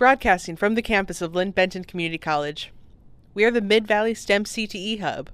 Broadcasting 0.00 0.56
from 0.56 0.76
the 0.76 0.80
campus 0.80 1.20
of 1.20 1.34
Linn 1.34 1.50
Benton 1.50 1.84
Community 1.84 2.16
College, 2.16 2.72
we 3.34 3.44
are 3.44 3.50
the 3.50 3.60
Mid 3.60 3.86
Valley 3.86 4.14
STEM 4.14 4.44
CTE 4.44 5.00
Hub. 5.00 5.28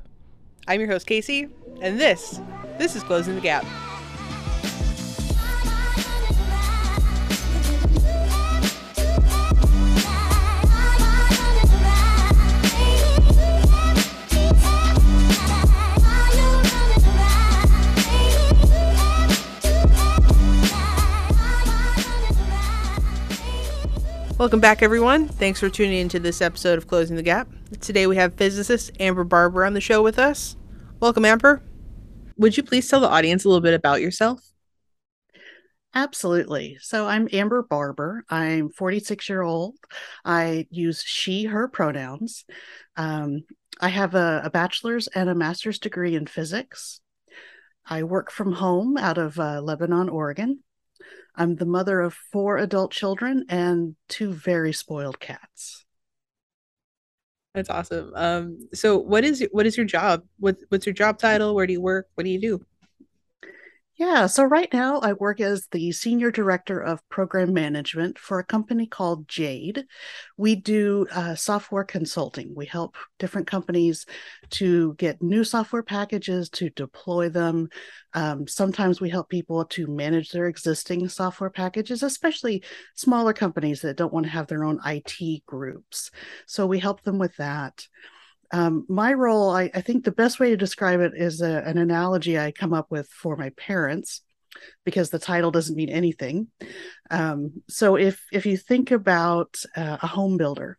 I'm 0.67 0.81
your 0.81 0.91
host, 0.91 1.07
Casey, 1.07 1.49
and 1.81 2.01
this, 2.01 2.41
this 2.77 2.97
is 2.97 3.05
Closing 3.05 3.37
the 3.37 3.41
Gap. 3.41 3.65
Welcome 24.39 24.61
back, 24.61 24.83
everyone. 24.83 25.29
Thanks 25.29 25.61
for 25.61 25.71
tuning 25.71 25.97
into 25.97 26.21
this 26.21 26.43
episode 26.43 26.77
of 26.77 26.87
Closing 26.87 27.17
the 27.17 27.23
Gap. 27.23 27.49
Today 27.81 28.07
we 28.07 28.17
have 28.17 28.35
physicist 28.35 28.91
Amber 29.01 29.25
Barber 29.25 29.65
on 29.65 29.73
the 29.73 29.81
show 29.81 30.03
with 30.03 30.19
us. 30.19 30.57
Welcome, 31.01 31.25
Amber. 31.25 31.63
Would 32.37 32.55
you 32.55 32.63
please 32.63 32.87
tell 32.87 33.01
the 33.01 33.09
audience 33.09 33.47
a 33.47 33.49
little 33.49 33.63
bit 33.63 33.73
about 33.73 34.03
yourself? 34.03 34.43
Absolutely. 35.95 36.77
So 36.83 37.07
I'm 37.07 37.31
Amber 37.33 37.63
Barber. 37.63 38.27
I'm 38.29 38.69
46 38.69 39.27
year 39.27 39.41
old. 39.41 39.77
I 40.23 40.67
use 40.69 41.03
she, 41.03 41.45
her 41.45 41.67
pronouns. 41.67 42.45
Um, 42.95 43.45
I 43.81 43.89
have 43.89 44.15
a, 44.15 44.43
a, 44.45 44.51
bachelor's 44.51 45.09
and 45.09 45.31
a 45.31 45.35
master's 45.35 45.79
degree 45.79 46.15
in 46.15 46.27
physics. 46.27 47.01
I 47.87 48.03
work 48.03 48.31
from 48.31 48.53
home 48.53 48.99
out 48.99 49.17
of 49.17 49.41
uh, 49.41 49.63
Lebanon, 49.63 50.11
Oregon. 50.11 50.63
I'm 51.37 51.57
the 51.57 51.67
mother 51.67 52.01
of 52.01 52.15
four 52.15 52.57
adult 52.59 52.93
children 52.93 53.45
and 53.49 53.97
two 54.09 54.33
very 54.33 54.73
spoiled 54.73 55.21
cats. 55.21 55.85
That's 57.55 57.71
awesome. 57.71 58.13
Um, 58.15 58.69
so 58.75 58.99
what 58.99 59.25
is 59.25 59.47
what 59.51 59.67
is 59.67 59.77
your 59.77 59.87
job? 59.87 60.25
What 60.39 60.57
what's 60.69 60.85
your 60.87 60.95
job 60.95 61.19
title? 61.19 61.55
Where 61.55 61.67
do 61.67 61.73
you 61.73 61.81
work? 61.81 62.07
What 62.15 62.25
do 62.25 62.31
you 62.31 62.41
do? 62.41 62.65
Yeah, 63.99 64.27
so 64.27 64.45
right 64.45 64.71
now 64.75 64.99
I 65.01 65.15
work 65.15 65.41
as 65.41 65.69
the 65.69 65.91
Senior 65.91 66.31
Director 66.31 66.79
of 66.79 67.07
Program 67.09 67.55
Management 67.55 68.19
for 68.19 68.39
a 68.39 68.45
company 68.45 68.87
called 68.87 69.27
Jade. 69.27 69.87
We 70.37 70.55
do 70.55 71.07
uh, 71.11 71.35
software 71.35 71.83
consulting. 71.85 72.55
We 72.55 72.67
help 72.67 72.97
different 73.19 73.47
companies 73.47 74.05
to 74.51 74.93
get 74.99 75.23
new 75.23 75.45
software 75.45 75.83
packages, 75.83 76.51
to 76.51 76.69
deploy 76.69 77.31
them. 77.31 77.71
Um, 78.13 78.47
sometimes 78.47 79.01
we 79.01 79.09
help 79.09 79.31
people 79.31 79.65
to 79.65 79.87
manage 79.87 80.31
their 80.31 80.47
existing 80.47 81.09
software 81.09 81.51
packages, 81.51 82.03
especially 82.03 82.65
smaller 82.97 83.33
companies 83.33 83.81
that 83.81 83.97
don't 83.97 84.13
want 84.13 84.27
to 84.27 84.31
have 84.33 84.47
their 84.47 84.65
own 84.65 84.79
IT 84.85 85.43
groups. 85.47 86.11
So 86.47 86.67
we 86.67 86.79
help 86.79 87.01
them 87.01 87.19
with 87.19 87.35
that. 87.37 87.87
Um, 88.53 88.87
my 88.89 89.13
role, 89.13 89.51
I, 89.51 89.71
I, 89.75 89.81
think 89.81 90.05
the 90.05 90.13
best 90.13 90.39
way 90.39 90.51
to 90.51 90.57
describe 90.57 91.01
it 91.01 91.13
is 91.17 91.41
a, 91.41 91.63
an 91.67 91.79
analogy 91.79 92.39
I 92.39 92.53
come 92.53 92.73
up 92.73 92.91
with 92.91 93.09
for 93.09 93.37
my 93.37 93.51
parents 93.51 94.23
because 94.85 95.11
the 95.11 95.19
title 95.19 95.51
doesn't 95.51 95.77
mean 95.77 95.89
anything. 95.89 96.49
Um, 97.11 97.63
so 97.69 97.97
if 97.97 98.23
if 98.33 98.47
you 98.47 98.57
think 98.57 98.91
about 98.91 99.57
uh, 99.77 99.99
a 100.03 100.07
home 100.07 100.37
builder 100.37 100.79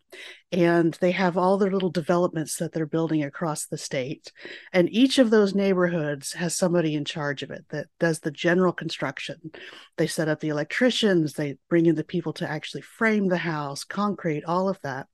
and 0.52 0.94
they 0.96 1.12
have 1.12 1.38
all 1.38 1.58
their 1.58 1.72
little 1.72 1.90
developments 1.90 2.58
that 2.58 2.74
they're 2.74 2.86
building 2.86 3.24
across 3.24 3.66
the 3.66 3.78
state, 3.78 4.32
and 4.74 4.90
each 4.92 5.20
of 5.20 5.30
those 5.30 5.56
neighborhoods 5.56 6.34
has 6.34 6.56
somebody 6.56 6.96
in 6.96 7.06
charge 7.06 7.44
of 7.44 7.52
it 7.52 7.66
that 7.70 7.88
does 8.00 8.20
the 8.20 8.32
general 8.32 8.74
construction. 8.74 9.52
They 9.98 10.08
set 10.08 10.30
up 10.30 10.40
the 10.40 10.50
electricians, 10.50 11.34
they 11.34 11.58
bring 11.70 11.86
in 11.86 11.96
the 11.96 12.04
people 12.04 12.34
to 12.34 12.50
actually 12.50 12.82
frame 12.82 13.28
the 13.28 13.38
house, 13.38 13.84
concrete, 13.84 14.44
all 14.46 14.70
of 14.70 14.80
that. 14.84 15.08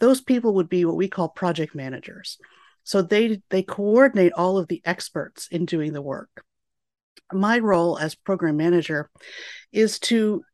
Those 0.00 0.20
people 0.20 0.54
would 0.54 0.68
be 0.68 0.84
what 0.84 0.96
we 0.96 1.08
call 1.08 1.28
project 1.28 1.74
managers. 1.74 2.38
So 2.82 3.02
they 3.02 3.42
they 3.50 3.62
coordinate 3.62 4.32
all 4.32 4.58
of 4.58 4.68
the 4.68 4.82
experts 4.84 5.48
in 5.50 5.64
doing 5.64 5.92
the 5.92 6.02
work. 6.02 6.44
My 7.32 7.58
role 7.58 7.98
as 7.98 8.14
program 8.14 8.56
manager 8.56 9.10
is 9.72 9.98
to 10.00 10.44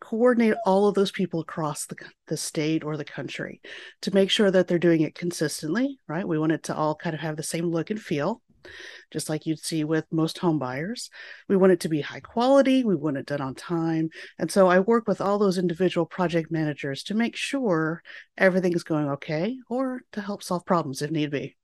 coordinate 0.00 0.54
all 0.64 0.88
of 0.88 0.94
those 0.94 1.10
people 1.10 1.40
across 1.40 1.86
the, 1.86 1.96
the 2.28 2.36
state 2.36 2.82
or 2.84 2.96
the 2.96 3.04
country 3.04 3.60
to 4.00 4.14
make 4.14 4.30
sure 4.30 4.50
that 4.50 4.66
they're 4.66 4.78
doing 4.78 5.02
it 5.02 5.14
consistently 5.14 5.98
right? 6.08 6.26
We 6.26 6.38
want 6.38 6.52
it 6.52 6.62
to 6.64 6.74
all 6.74 6.94
kind 6.94 7.12
of 7.12 7.20
have 7.20 7.36
the 7.36 7.42
same 7.42 7.66
look 7.66 7.90
and 7.90 8.00
feel 8.00 8.40
just 9.10 9.28
like 9.28 9.46
you'd 9.46 9.58
see 9.58 9.84
with 9.84 10.04
most 10.10 10.38
home 10.38 10.58
buyers 10.58 11.10
we 11.48 11.56
want 11.56 11.72
it 11.72 11.80
to 11.80 11.88
be 11.88 12.00
high 12.00 12.20
quality 12.20 12.84
we 12.84 12.94
want 12.94 13.16
it 13.16 13.26
done 13.26 13.40
on 13.40 13.54
time 13.54 14.08
and 14.38 14.50
so 14.50 14.68
i 14.68 14.78
work 14.78 15.06
with 15.06 15.20
all 15.20 15.38
those 15.38 15.58
individual 15.58 16.06
project 16.06 16.50
managers 16.50 17.02
to 17.02 17.14
make 17.14 17.36
sure 17.36 18.02
everything 18.38 18.72
is 18.72 18.84
going 18.84 19.08
okay 19.08 19.56
or 19.68 20.00
to 20.12 20.20
help 20.20 20.42
solve 20.42 20.64
problems 20.64 21.02
if 21.02 21.10
need 21.10 21.30
be 21.30 21.56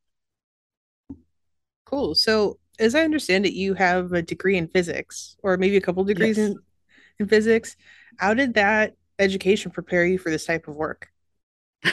cool 1.84 2.14
so 2.14 2.58
as 2.78 2.94
I 2.94 3.02
understand 3.02 3.46
it, 3.46 3.52
you 3.52 3.74
have 3.74 4.12
a 4.12 4.22
degree 4.22 4.56
in 4.56 4.68
physics, 4.68 5.36
or 5.42 5.56
maybe 5.56 5.76
a 5.76 5.80
couple 5.80 6.04
degrees 6.04 6.36
yes. 6.36 6.50
in, 6.50 6.56
in 7.18 7.28
physics. 7.28 7.76
How 8.18 8.34
did 8.34 8.54
that 8.54 8.94
education 9.18 9.70
prepare 9.70 10.04
you 10.06 10.18
for 10.18 10.30
this 10.30 10.44
type 10.44 10.68
of 10.68 10.76
work? 10.76 11.08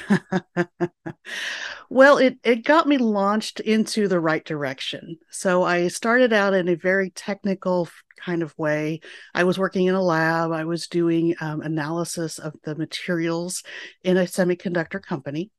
well, 1.89 2.17
it, 2.17 2.37
it 2.43 2.63
got 2.63 2.87
me 2.87 2.97
launched 2.97 3.59
into 3.59 4.07
the 4.07 4.19
right 4.19 4.43
direction. 4.43 5.17
So 5.31 5.63
I 5.63 5.87
started 5.87 6.33
out 6.33 6.53
in 6.53 6.67
a 6.67 6.75
very 6.75 7.09
technical 7.11 7.87
kind 8.17 8.41
of 8.41 8.57
way. 8.57 9.01
I 9.33 9.43
was 9.43 9.59
working 9.59 9.87
in 9.87 9.95
a 9.95 10.01
lab, 10.01 10.51
I 10.51 10.65
was 10.65 10.87
doing 10.87 11.35
um, 11.41 11.61
analysis 11.61 12.39
of 12.39 12.53
the 12.63 12.75
materials 12.75 13.63
in 14.03 14.17
a 14.17 14.23
semiconductor 14.23 15.01
company. 15.01 15.51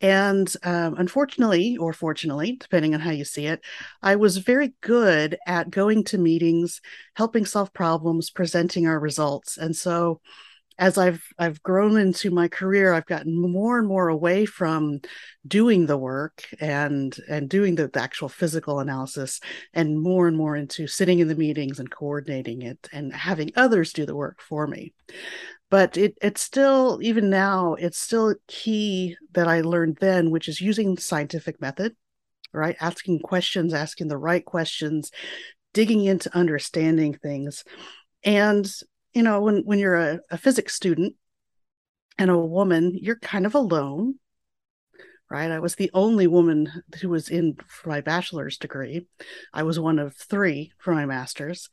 And 0.00 0.52
um, 0.62 0.94
unfortunately, 0.96 1.76
or 1.76 1.92
fortunately, 1.92 2.56
depending 2.60 2.94
on 2.94 3.00
how 3.00 3.10
you 3.10 3.24
see 3.24 3.46
it, 3.46 3.60
I 4.00 4.16
was 4.16 4.36
very 4.36 4.74
good 4.80 5.36
at 5.46 5.70
going 5.70 6.04
to 6.04 6.18
meetings, 6.18 6.80
helping 7.14 7.44
solve 7.44 7.72
problems, 7.72 8.30
presenting 8.30 8.86
our 8.86 9.00
results. 9.00 9.56
And 9.56 9.74
so 9.74 10.20
as 10.78 10.98
I've 10.98 11.22
I've 11.38 11.62
grown 11.62 11.96
into 11.96 12.30
my 12.30 12.48
career, 12.48 12.92
I've 12.92 13.06
gotten 13.06 13.40
more 13.40 13.78
and 13.78 13.88
more 13.88 14.08
away 14.08 14.46
from 14.46 15.00
doing 15.46 15.86
the 15.86 15.96
work 15.96 16.44
and 16.60 17.16
and 17.28 17.48
doing 17.48 17.74
the, 17.74 17.88
the, 17.88 18.00
actual 18.00 18.28
physical 18.28 18.80
analysis, 18.80 19.40
and 19.72 20.00
more 20.00 20.28
and 20.28 20.36
more 20.36 20.56
into 20.56 20.86
sitting 20.86 21.18
in 21.18 21.28
the 21.28 21.34
meetings 21.34 21.78
and 21.78 21.90
coordinating 21.90 22.62
it 22.62 22.88
and 22.92 23.12
having 23.12 23.50
others 23.56 23.92
do 23.92 24.06
the 24.06 24.16
work 24.16 24.40
for 24.40 24.66
me. 24.66 24.92
But 25.70 25.96
it 25.96 26.16
it's 26.22 26.42
still 26.42 26.98
even 27.02 27.30
now 27.30 27.74
it's 27.74 27.98
still 27.98 28.34
key 28.46 29.16
that 29.32 29.48
i 29.48 29.60
learned 29.60 29.98
then 30.00 30.30
which 30.30 30.48
is 30.48 30.60
using 30.60 30.94
the 30.94 31.02
scientific 31.02 31.60
method 31.60 31.94
right? 32.52 32.76
Asking 32.80 33.20
questions 33.20 33.74
asking 33.74 34.08
the 34.08 34.18
right 34.18 34.44
questions 34.44 35.10
digging 35.74 36.04
into 36.04 36.34
understanding 36.36 37.14
things. 37.14 37.64
And 38.24 38.68
you 39.14 39.22
know 39.22 39.40
when 39.40 39.62
when 39.64 39.78
you're 39.78 39.96
a, 39.96 40.20
a 40.30 40.38
physics 40.38 40.74
student 40.74 41.14
and 42.18 42.30
a 42.30 42.38
woman 42.38 42.96
you're 43.00 43.18
kind 43.18 43.46
of 43.46 43.54
alone 43.54 44.14
right? 45.30 45.50
I 45.50 45.58
was 45.58 45.74
the 45.74 45.90
only 45.92 46.26
woman 46.26 46.72
who 47.02 47.10
was 47.10 47.28
in 47.28 47.58
for 47.66 47.90
my 47.90 48.00
bachelor's 48.00 48.56
degree. 48.56 49.04
I 49.52 49.62
was 49.62 49.78
one 49.78 49.98
of 49.98 50.16
three 50.16 50.72
for 50.78 50.94
my 50.94 51.04
master's. 51.04 51.68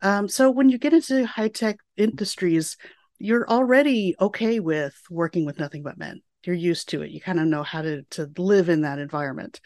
Um, 0.00 0.28
so 0.28 0.48
when 0.48 0.68
you 0.68 0.78
get 0.78 0.92
into 0.92 1.26
high 1.26 1.48
tech 1.48 1.78
industries 1.96 2.76
you're 3.20 3.48
already 3.48 4.16
okay 4.18 4.58
with 4.58 4.94
working 5.10 5.44
with 5.44 5.58
nothing 5.58 5.82
but 5.82 5.98
men. 5.98 6.22
You're 6.44 6.56
used 6.56 6.88
to 6.88 7.02
it. 7.02 7.10
You 7.10 7.20
kind 7.20 7.38
of 7.38 7.46
know 7.46 7.62
how 7.62 7.82
to 7.82 8.02
to 8.12 8.30
live 8.38 8.70
in 8.70 8.80
that 8.80 8.98
environment. 8.98 9.60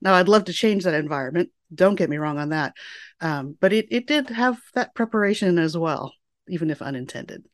Now 0.00 0.14
i'd 0.14 0.28
love 0.28 0.44
to 0.44 0.52
change 0.52 0.84
that 0.84 0.94
environment. 0.94 1.50
Don't 1.74 1.96
get 1.96 2.08
me 2.08 2.18
wrong 2.18 2.38
on 2.38 2.50
that. 2.50 2.74
Um, 3.20 3.56
but 3.60 3.72
it, 3.72 3.88
it 3.90 4.06
did 4.06 4.30
have 4.30 4.58
that 4.74 4.94
preparation 4.94 5.58
as 5.58 5.76
well 5.76 6.12
even 6.50 6.70
if 6.70 6.82
unintended 6.82 7.44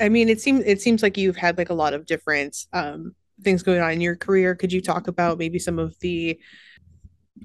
i 0.00 0.08
mean 0.08 0.28
it 0.28 0.40
seems 0.40 0.62
it 0.64 0.80
seems 0.80 1.02
like 1.02 1.16
you've 1.16 1.36
had 1.36 1.58
like 1.58 1.70
a 1.70 1.74
lot 1.74 1.94
of 1.94 2.06
different 2.06 2.56
um, 2.72 3.14
things 3.42 3.62
going 3.62 3.80
on 3.80 3.92
in 3.92 4.00
your 4.00 4.16
career 4.16 4.54
could 4.54 4.72
you 4.72 4.80
talk 4.80 5.08
about 5.08 5.38
maybe 5.38 5.58
some 5.58 5.78
of 5.78 5.98
the 6.00 6.38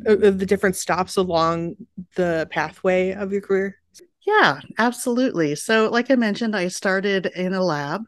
of 0.06 0.39
the 0.39 0.45
different 0.45 0.75
stops 0.75 1.18
along 1.18 1.75
the 2.15 2.48
pathway 2.50 3.12
of 3.12 3.31
your 3.31 3.42
career 3.42 3.77
yeah, 4.25 4.59
absolutely. 4.77 5.56
So, 5.56 5.89
like 5.89 6.12
I 6.12 6.15
mentioned, 6.15 6.56
I 6.56 6.68
started 6.68 7.25
in 7.25 7.53
a 7.53 7.63
lab. 7.63 8.03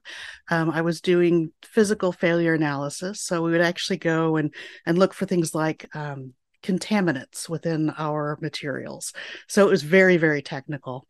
Um, 0.51 0.69
I 0.69 0.81
was 0.81 1.01
doing 1.01 1.51
physical 1.63 2.11
failure 2.11 2.53
analysis. 2.53 3.21
So, 3.21 3.41
we 3.41 3.51
would 3.51 3.61
actually 3.61 3.97
go 3.97 4.35
and, 4.35 4.53
and 4.85 4.97
look 4.99 5.13
for 5.13 5.25
things 5.25 5.55
like 5.55 5.89
um, 5.95 6.33
contaminants 6.61 7.49
within 7.49 7.89
our 7.97 8.37
materials. 8.41 9.11
So, 9.47 9.65
it 9.65 9.71
was 9.71 9.81
very, 9.81 10.17
very 10.17 10.43
technical. 10.43 11.07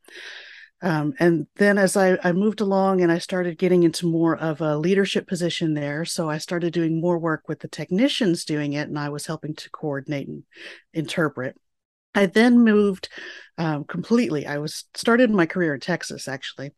Um, 0.83 1.13
and 1.18 1.47
then 1.56 1.77
as 1.77 1.95
I, 1.95 2.18
I, 2.25 2.33
moved 2.33 2.59
along 2.59 3.01
and 3.01 3.09
I 3.09 3.18
started 3.18 3.57
getting 3.57 3.83
into 3.83 4.06
more 4.06 4.35
of 4.35 4.59
a 4.59 4.77
leadership 4.77 5.27
position 5.27 5.74
there, 5.74 6.03
so 6.03 6.30
I 6.30 6.39
started 6.39 6.74
doing 6.74 7.00
more 7.00 7.18
work 7.18 7.47
with 7.47 7.62
the 7.62 7.69
technicians 7.69 8.44
doing 8.44 8.74
it, 8.74 8.89
and 8.89 9.00
I 9.00 9.07
was 9.07 9.25
helping 9.25 9.56
to 9.56 9.69
coordinate 9.69 10.27
and 10.27 10.44
interpret. 10.94 11.56
I 12.13 12.25
then 12.25 12.59
moved 12.59 13.07
um, 13.57 13.85
completely. 13.85 14.45
I 14.45 14.57
was 14.57 14.83
started 14.94 15.31
my 15.31 15.45
career 15.45 15.74
in 15.74 15.80
Texas, 15.80 16.27
actually, 16.27 16.71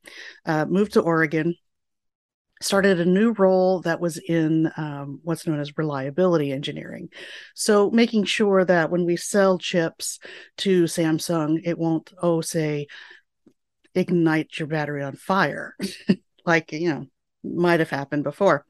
uh, 0.45 0.65
moved 0.65 0.93
to 0.93 1.01
Oregon, 1.01 1.55
started 2.61 2.99
a 2.99 3.05
new 3.05 3.31
role 3.33 3.81
that 3.81 3.99
was 3.99 4.17
in 4.17 4.71
um, 4.77 5.19
what's 5.23 5.47
known 5.47 5.59
as 5.59 5.79
reliability 5.79 6.51
engineering. 6.51 7.09
So, 7.55 7.89
making 7.89 8.25
sure 8.25 8.63
that 8.65 8.91
when 8.91 9.03
we 9.03 9.17
sell 9.17 9.57
chips 9.57 10.19
to 10.57 10.83
Samsung, 10.83 11.61
it 11.63 11.77
won't, 11.77 12.13
oh, 12.21 12.41
say, 12.41 12.87
ignite 13.95 14.59
your 14.59 14.67
battery 14.67 15.03
on 15.03 15.15
fire, 15.15 15.75
like, 16.45 16.71
you 16.71 16.89
know, 16.89 17.05
might 17.43 17.79
have 17.79 17.89
happened 17.89 18.23
before. 18.23 18.65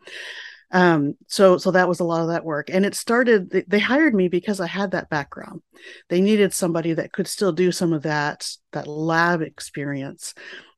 Um, 0.72 1.16
so, 1.28 1.58
so 1.58 1.72
that 1.72 1.88
was 1.88 2.00
a 2.00 2.04
lot 2.04 2.22
of 2.22 2.30
that 2.30 2.44
work. 2.44 2.70
And 2.70 2.86
it 2.86 2.96
started, 2.96 3.66
they, 3.68 3.80
hired 3.80 4.14
me 4.14 4.28
because 4.28 4.60
I 4.60 4.68
had 4.68 4.92
that 4.92 5.10
background. 5.10 5.62
They 6.10 6.22
needed 6.22 6.54
somebody 6.54 6.94
that 6.94 7.14
could 7.14 7.28
still 7.28 7.54
do 7.54 7.72
some 7.72 7.94
of 7.94 8.04
that, 8.04 8.50
that 8.72 8.88
lab 8.88 9.42
experience 9.42 10.34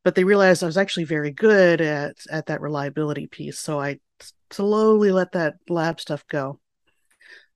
but 0.08 0.16
they 0.16 0.24
realized 0.24 0.64
I 0.64 0.68
was 0.68 0.78
actually 0.78 1.04
very 1.04 1.32
good 1.32 1.82
at 1.82 2.16
at 2.32 2.46
that 2.46 2.62
reliability 2.62 3.28
piece. 3.28 3.60
So 3.60 3.78
I 3.78 4.00
slowly 4.52 5.12
let 5.12 5.34
that 5.34 5.56
lab 5.68 6.00
stuff 6.00 6.26
go. 6.28 6.62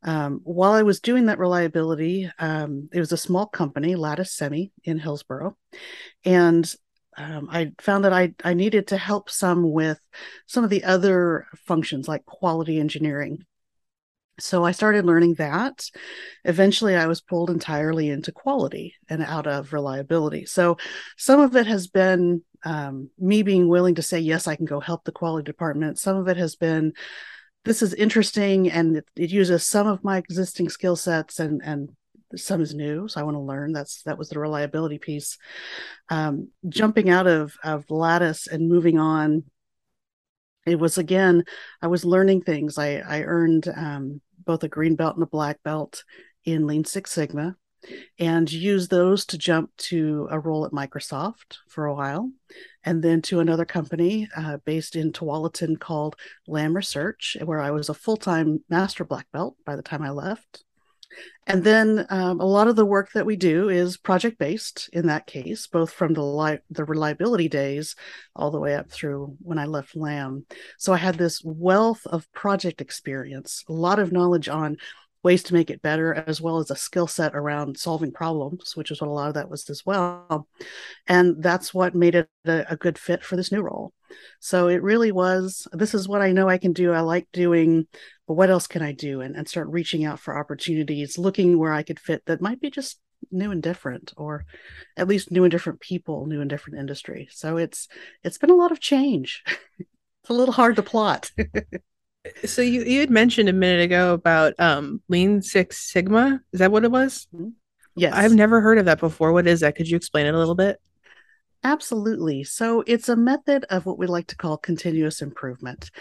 Um, 0.04 0.42
while 0.44 0.72
I 0.72 0.82
was 0.82 1.00
doing 1.00 1.28
that 1.28 1.40
reliability, 1.40 2.30
um, 2.40 2.90
it 2.92 3.00
was 3.00 3.12
a 3.12 3.18
small 3.18 3.46
company, 3.46 3.96
Lattice 3.96 4.34
Semi 4.34 4.72
in 4.84 4.98
Hillsboro, 4.98 5.56
and 6.26 6.72
um, 7.18 7.50
I 7.52 7.74
found 7.80 8.06
that 8.06 8.14
I 8.14 8.34
I 8.44 8.54
needed 8.54 8.88
to 8.88 8.98
help 8.98 9.30
some 9.30 9.72
with 9.72 10.00
some 10.48 10.64
of 10.64 10.70
the 10.70 10.84
other 10.86 11.46
functions 11.68 12.08
like 12.08 12.26
quality 12.26 12.80
engineering 12.80 13.46
so 14.42 14.66
I 14.66 14.72
started 14.72 15.06
learning 15.06 15.36
that. 15.36 15.86
Eventually, 16.46 16.96
I 16.96 17.08
was 17.08 17.22
pulled 17.22 17.50
entirely 17.50 18.10
into 18.10 18.32
quality 18.32 18.96
and 19.10 19.22
out 19.22 19.48
of 19.48 19.74
reliability. 19.74 20.46
So 20.46 20.78
some 21.18 21.40
of 21.40 21.56
it 21.56 21.68
has 21.68 21.88
been 21.88 22.42
um, 22.64 23.10
me 23.20 23.44
being 23.44 23.68
willing 23.68 23.96
to 23.96 24.02
say, 24.02 24.20
yes, 24.20 24.48
I 24.48 24.56
can 24.56 24.66
go 24.66 24.80
help 24.80 25.04
the 25.04 25.12
quality 25.12 25.46
department. 25.46 26.00
Some 26.00 26.18
of 26.18 26.28
it 26.28 26.38
has 26.38 26.56
been, 26.56 26.94
this 27.64 27.82
is 27.82 27.94
interesting 27.94 28.72
and 28.72 28.98
it, 28.98 29.06
it 29.16 29.30
uses 29.30 29.66
some 29.66 29.88
of 29.88 30.04
my 30.04 30.18
existing 30.18 30.70
skill 30.70 30.96
sets 30.96 31.40
and, 31.40 31.62
and 31.64 31.90
some 32.36 32.62
is 32.62 32.74
new 32.74 33.08
so 33.08 33.20
i 33.20 33.24
want 33.24 33.36
to 33.36 33.42
learn. 33.42 33.74
That's 33.74 34.04
that 34.04 34.18
was 34.18 34.30
the 34.30 34.40
reliability 34.40 35.00
piece. 35.00 35.38
Um, 36.10 36.50
jumping 36.70 37.10
out 37.10 37.28
of 37.28 37.54
of 37.64 37.90
lattice 37.90 38.48
and 38.48 38.70
moving 38.70 39.00
on 39.00 39.44
it 40.66 40.80
was 40.80 40.98
again 40.98 41.44
i 41.82 41.88
was 41.88 42.06
learning 42.06 42.42
things. 42.42 42.78
I 42.78 42.98
i 42.98 43.24
earned 43.24 43.68
um, 43.68 44.22
both 44.46 44.64
a 44.64 44.70
green 44.70 44.96
belt 44.96 45.16
and 45.16 45.24
a 45.24 45.28
black 45.28 45.62
belt 45.64 46.04
in 46.46 46.68
lean 46.68 46.86
six 46.86 47.12
sigma 47.12 47.56
and 48.20 48.52
use 48.52 48.88
those 48.88 49.26
to 49.26 49.38
jump 49.38 49.76
to 49.78 50.28
a 50.32 50.40
role 50.40 50.66
at 50.66 50.72
microsoft 50.72 51.58
for 51.68 51.86
a 51.86 51.94
while 51.94 52.32
and 52.84 53.04
then 53.04 53.22
to 53.22 53.40
another 53.40 53.66
company 53.66 54.28
uh, 54.36 54.58
based 54.66 54.96
in 54.96 55.12
tualatin 55.12 55.80
called 55.80 56.16
lam 56.48 56.76
research 56.76 57.38
where 57.44 57.60
i 57.60 57.72
was 57.72 57.90
a 57.90 57.94
full-time 57.94 58.64
master 58.70 59.04
black 59.04 59.28
belt 59.32 59.56
by 59.66 59.76
the 59.76 59.84
time 59.84 60.02
i 60.02 60.10
left 60.10 60.64
and 61.48 61.64
then 61.64 62.06
um, 62.10 62.40
a 62.40 62.46
lot 62.46 62.68
of 62.68 62.76
the 62.76 62.86
work 62.86 63.12
that 63.14 63.26
we 63.26 63.36
do 63.36 63.70
is 63.70 63.98
project 63.98 64.38
based 64.38 64.90
in 64.94 65.08
that 65.08 65.26
case, 65.26 65.68
both 65.68 65.92
from 65.92 66.14
the 66.14 66.24
li- 66.24 66.60
the 66.70 66.86
reliability 66.86 67.50
days 67.50 67.96
all 68.36 68.52
the 68.52 68.60
way 68.60 68.76
up 68.76 68.90
through 68.90 69.36
when 69.42 69.58
I 69.58 69.66
left 69.66 69.96
LAM. 69.96 70.46
So 70.78 70.94
I 70.94 70.98
had 70.98 71.18
this 71.18 71.42
wealth 71.44 72.06
of 72.06 72.32
project 72.32 72.80
experience, 72.80 73.64
a 73.68 73.74
lot 73.74 74.00
of 74.00 74.12
knowledge 74.12 74.50
on 74.50 74.78
ways 75.24 75.44
to 75.44 75.54
make 75.54 75.70
it 75.70 75.82
better, 75.82 76.14
as 76.14 76.42
well 76.42 76.58
as 76.58 76.72
a 76.72 76.76
skill 76.76 77.08
set 77.08 77.36
around 77.36 77.78
solving 77.78 78.12
problems, 78.12 78.76
which 78.76 78.92
is 78.92 79.02
what 79.02 79.10
a 79.10 79.14
lot 79.14 79.28
of 79.28 79.36
that 79.36 79.50
was 79.50 79.70
as 79.70 79.86
well. 79.86 80.48
And 81.08 81.42
that's 81.42 81.74
what 81.74 81.96
made 81.96 82.16
it 82.16 82.30
a, 82.46 82.74
a 82.74 82.78
good 82.78 82.98
fit 82.98 83.24
for 83.24 83.36
this 83.36 83.52
new 83.52 83.62
role. 83.62 83.94
So 84.40 84.68
it 84.68 84.84
really 84.84 85.12
was 85.12 85.68
this 85.72 85.94
is 85.94 86.08
what 86.08 86.22
I 86.22 86.32
know 86.32 86.50
I 86.50 86.58
can 86.58 86.74
do. 86.74 86.92
I 86.92 87.02
like 87.02 87.28
doing, 87.32 87.88
but 88.28 88.34
what 88.34 88.50
else 88.50 88.68
can 88.68 88.82
I 88.82 88.92
do? 88.92 89.22
And, 89.22 89.36
and 89.36 89.48
start 89.48 89.68
reaching 89.70 90.04
out 90.04 90.20
for 90.20 90.38
opportunities, 90.38 91.18
looking 91.18 91.58
where 91.58 91.74
I 91.74 91.84
could 91.84 92.00
fit 92.00 92.26
that 92.26 92.42
might 92.42 92.60
be 92.60 92.70
just 92.70 93.00
new 93.32 93.52
and 93.52 93.62
different 93.62 94.14
or 94.18 94.46
at 94.98 95.08
least 95.08 95.32
new 95.32 95.44
and 95.44 95.52
different 95.52 95.80
people 95.80 96.26
new 96.26 96.42
and 96.42 96.50
different 96.50 96.80
industry 96.80 97.28
so 97.32 97.58
it's 97.58 97.88
it's 98.24 98.38
been 98.38 98.50
a 98.50 98.56
lot 98.56 98.72
of 98.72 98.80
change 98.80 99.44
it's 99.80 100.30
a 100.30 100.34
little 100.34 100.54
hard 100.54 100.76
to 100.76 100.84
plot 100.84 101.32
so 102.46 102.62
you, 102.62 102.84
you 102.84 103.00
had 103.00 103.10
mentioned 103.10 103.50
a 103.50 103.54
minute 103.54 103.82
ago 103.82 104.14
about 104.14 104.54
um 104.60 105.02
lean 105.10 105.42
six 105.42 105.92
sigma 105.92 106.40
is 106.54 106.60
that 106.60 106.72
what 106.72 106.84
it 106.84 106.92
was 106.92 107.28
mm-hmm. 107.34 107.50
yes 107.96 108.14
i've 108.14 108.34
never 108.34 108.62
heard 108.62 108.78
of 108.78 108.86
that 108.86 109.00
before 109.00 109.32
what 109.34 109.48
is 109.48 109.62
that 109.62 109.76
could 109.76 109.88
you 109.88 109.98
explain 109.98 110.26
it 110.26 110.34
a 110.34 110.38
little 110.38 110.56
bit 110.56 110.80
Absolutely. 111.64 112.44
So 112.44 112.84
it's 112.88 113.08
a 113.08 113.16
method 113.16 113.66
of 113.70 113.86
what 113.86 114.00
we 114.00 114.08
like 114.08 114.28
to 114.28 114.36
call 114.36 114.58
continuous 114.58 115.22
improvement. 115.22 115.92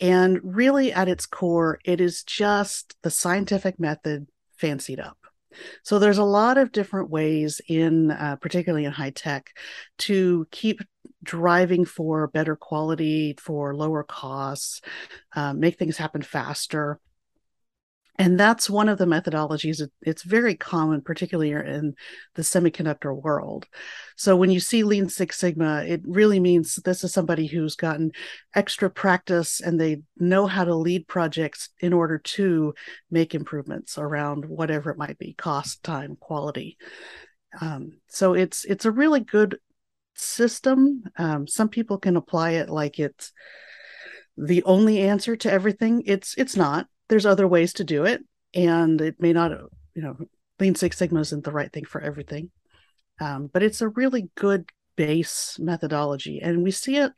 And 0.00 0.38
really, 0.44 0.92
at 0.92 1.08
its 1.08 1.26
core, 1.26 1.80
it 1.84 2.00
is 2.00 2.22
just 2.22 2.94
the 3.02 3.10
scientific 3.10 3.80
method 3.80 4.28
fancied 4.58 5.00
up. 5.00 5.17
So 5.82 5.98
there's 5.98 6.18
a 6.18 6.24
lot 6.24 6.58
of 6.58 6.72
different 6.72 7.10
ways 7.10 7.60
in, 7.68 8.10
uh, 8.10 8.36
particularly 8.36 8.84
in 8.84 8.92
high 8.92 9.10
tech, 9.10 9.50
to 9.98 10.46
keep 10.50 10.80
driving 11.22 11.84
for 11.84 12.28
better 12.28 12.56
quality, 12.56 13.34
for 13.38 13.74
lower 13.74 14.04
costs, 14.04 14.80
uh, 15.34 15.52
make 15.52 15.78
things 15.78 15.96
happen 15.96 16.22
faster 16.22 17.00
and 18.18 18.38
that's 18.38 18.68
one 18.68 18.88
of 18.88 18.98
the 18.98 19.06
methodologies 19.06 19.80
it's 20.02 20.22
very 20.22 20.54
common 20.54 21.00
particularly 21.00 21.52
in 21.52 21.94
the 22.34 22.42
semiconductor 22.42 23.14
world. 23.14 23.66
So 24.16 24.36
when 24.36 24.50
you 24.50 24.60
see 24.60 24.82
lean 24.82 25.08
six 25.08 25.38
sigma 25.38 25.84
it 25.84 26.02
really 26.04 26.40
means 26.40 26.76
this 26.76 27.04
is 27.04 27.12
somebody 27.12 27.46
who's 27.46 27.76
gotten 27.76 28.12
extra 28.54 28.90
practice 28.90 29.60
and 29.60 29.80
they 29.80 30.02
know 30.16 30.46
how 30.46 30.64
to 30.64 30.74
lead 30.74 31.06
projects 31.06 31.70
in 31.80 31.92
order 31.92 32.18
to 32.18 32.74
make 33.10 33.34
improvements 33.34 33.96
around 33.96 34.44
whatever 34.44 34.90
it 34.90 34.98
might 34.98 35.18
be 35.18 35.32
cost 35.34 35.82
time 35.82 36.16
quality. 36.18 36.76
Um, 37.60 37.98
so 38.08 38.34
it's 38.34 38.64
it's 38.64 38.84
a 38.84 38.90
really 38.90 39.20
good 39.20 39.58
system. 40.14 41.04
Um, 41.16 41.46
some 41.46 41.68
people 41.68 41.98
can 41.98 42.16
apply 42.16 42.52
it 42.52 42.68
like 42.68 42.98
it's 42.98 43.32
the 44.36 44.62
only 44.64 45.00
answer 45.00 45.36
to 45.36 45.50
everything. 45.50 46.02
It's 46.06 46.34
it's 46.36 46.56
not 46.56 46.88
there's 47.08 47.26
other 47.26 47.48
ways 47.48 47.72
to 47.74 47.84
do 47.84 48.04
it 48.04 48.22
and 48.54 49.00
it 49.00 49.16
may 49.18 49.32
not 49.32 49.52
you 49.94 50.02
know 50.02 50.16
lean 50.58 50.74
six 50.74 50.96
sigma 50.96 51.20
isn't 51.20 51.44
the 51.44 51.52
right 51.52 51.72
thing 51.72 51.84
for 51.84 52.00
everything. 52.00 52.50
Um, 53.20 53.50
but 53.52 53.62
it's 53.62 53.80
a 53.80 53.88
really 53.88 54.30
good 54.36 54.70
base 54.96 55.58
methodology 55.58 56.40
and 56.40 56.62
we 56.62 56.70
see 56.70 56.96
it 56.96 57.12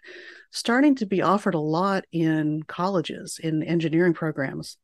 starting 0.50 0.94
to 0.96 1.06
be 1.06 1.22
offered 1.22 1.54
a 1.54 1.60
lot 1.60 2.04
in 2.12 2.62
colleges 2.64 3.38
in 3.42 3.62
engineering 3.62 4.14
programs. 4.14 4.76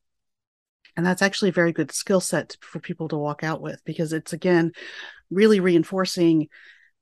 And 0.96 1.04
that's 1.04 1.22
actually 1.22 1.50
a 1.50 1.52
very 1.52 1.72
good 1.72 1.92
skill 1.92 2.20
set 2.20 2.56
for 2.62 2.80
people 2.80 3.08
to 3.08 3.18
walk 3.18 3.44
out 3.44 3.60
with 3.60 3.82
because 3.84 4.12
it's 4.12 4.32
again 4.32 4.72
really 5.30 5.60
reinforcing 5.60 6.48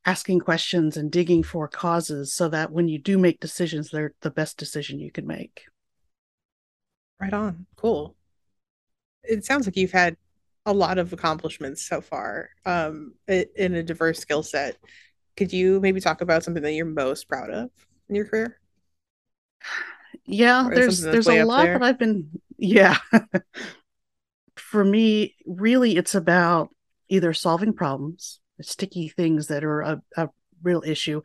asking 0.07 0.41
questions 0.41 0.97
and 0.97 1.11
digging 1.11 1.43
for 1.43 1.69
causes 1.69 2.35
so 2.35 2.49
that 2.49 2.71
when 2.73 2.89
you 2.89 2.99
do 2.99 3.19
make 3.19 3.41
decisions 3.41 3.91
they're 3.91 4.15
the 4.21 4.31
best 4.31 4.59
decision 4.59 4.99
you 4.99 5.11
can 5.11 5.27
make 5.27 5.63
Right 7.25 7.33
on. 7.33 7.67
Cool. 7.77 8.15
It 9.23 9.47
sounds 9.47 9.67
like 9.67 9.77
you've 9.77 9.93
had 9.93 10.19
a 10.67 10.75
lot 10.75 10.99
of 10.99 11.15
accomplishments 11.15 11.83
so 11.83 12.03
far 12.03 12.51
um, 12.67 13.15
in 13.27 13.75
a 13.75 13.83
diverse 13.83 14.19
skill 14.19 14.43
set. 14.43 14.77
Could 15.35 15.51
you 15.51 15.81
maybe 15.81 16.01
talk 16.01 16.21
about 16.21 16.45
something 16.45 16.63
that 16.63 16.73
you're 16.73 16.85
most 16.85 17.27
proud 17.27 17.49
of 17.51 17.71
in 18.11 18.15
your 18.15 18.27
career? 18.27 18.59
Yeah, 20.27 20.69
there's 20.71 21.01
there's 21.01 21.27
a 21.27 21.45
lot 21.45 21.65
there? 21.65 21.79
that 21.79 21.83
I've 21.83 21.99
been 21.99 22.29
yeah. 22.59 22.99
For 24.57 24.85
me, 24.85 25.35
really 25.47 25.97
it's 25.97 26.15
about 26.15 26.69
either 27.09 27.33
solving 27.33 27.73
problems, 27.73 28.41
sticky 28.61 29.09
things 29.09 29.47
that 29.47 29.65
are 29.65 29.81
a, 29.81 30.03
a 30.19 30.29
real 30.63 30.83
issue, 30.85 31.23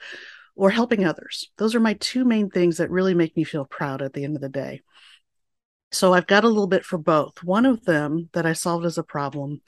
or 0.56 0.70
helping 0.70 1.03
others. 1.03 1.51
Those 1.58 1.75
are 1.75 1.82
my 1.82 1.96
two 1.96 2.24
main 2.24 2.50
things 2.50 2.77
that 2.77 2.89
really 2.89 3.13
make 3.13 3.36
me 3.36 3.44
feel 3.44 3.65
proud 3.65 4.01
at 4.01 4.13
the 4.13 4.24
end 4.24 4.38
of 4.38 4.41
the 4.41 4.48
day. 4.50 4.82
So 5.91 6.13
I've 6.13 6.27
got 6.27 6.43
a 6.43 6.48
little 6.48 6.67
bit 6.67 6.86
for 6.86 7.00
both. 7.00 7.43
One 7.43 7.65
of 7.65 7.84
them 7.86 8.29
that 8.34 8.46
I 8.46 8.53
solved 8.53 8.86
as 8.86 8.98
a 8.98 9.03
problem, 9.03 9.62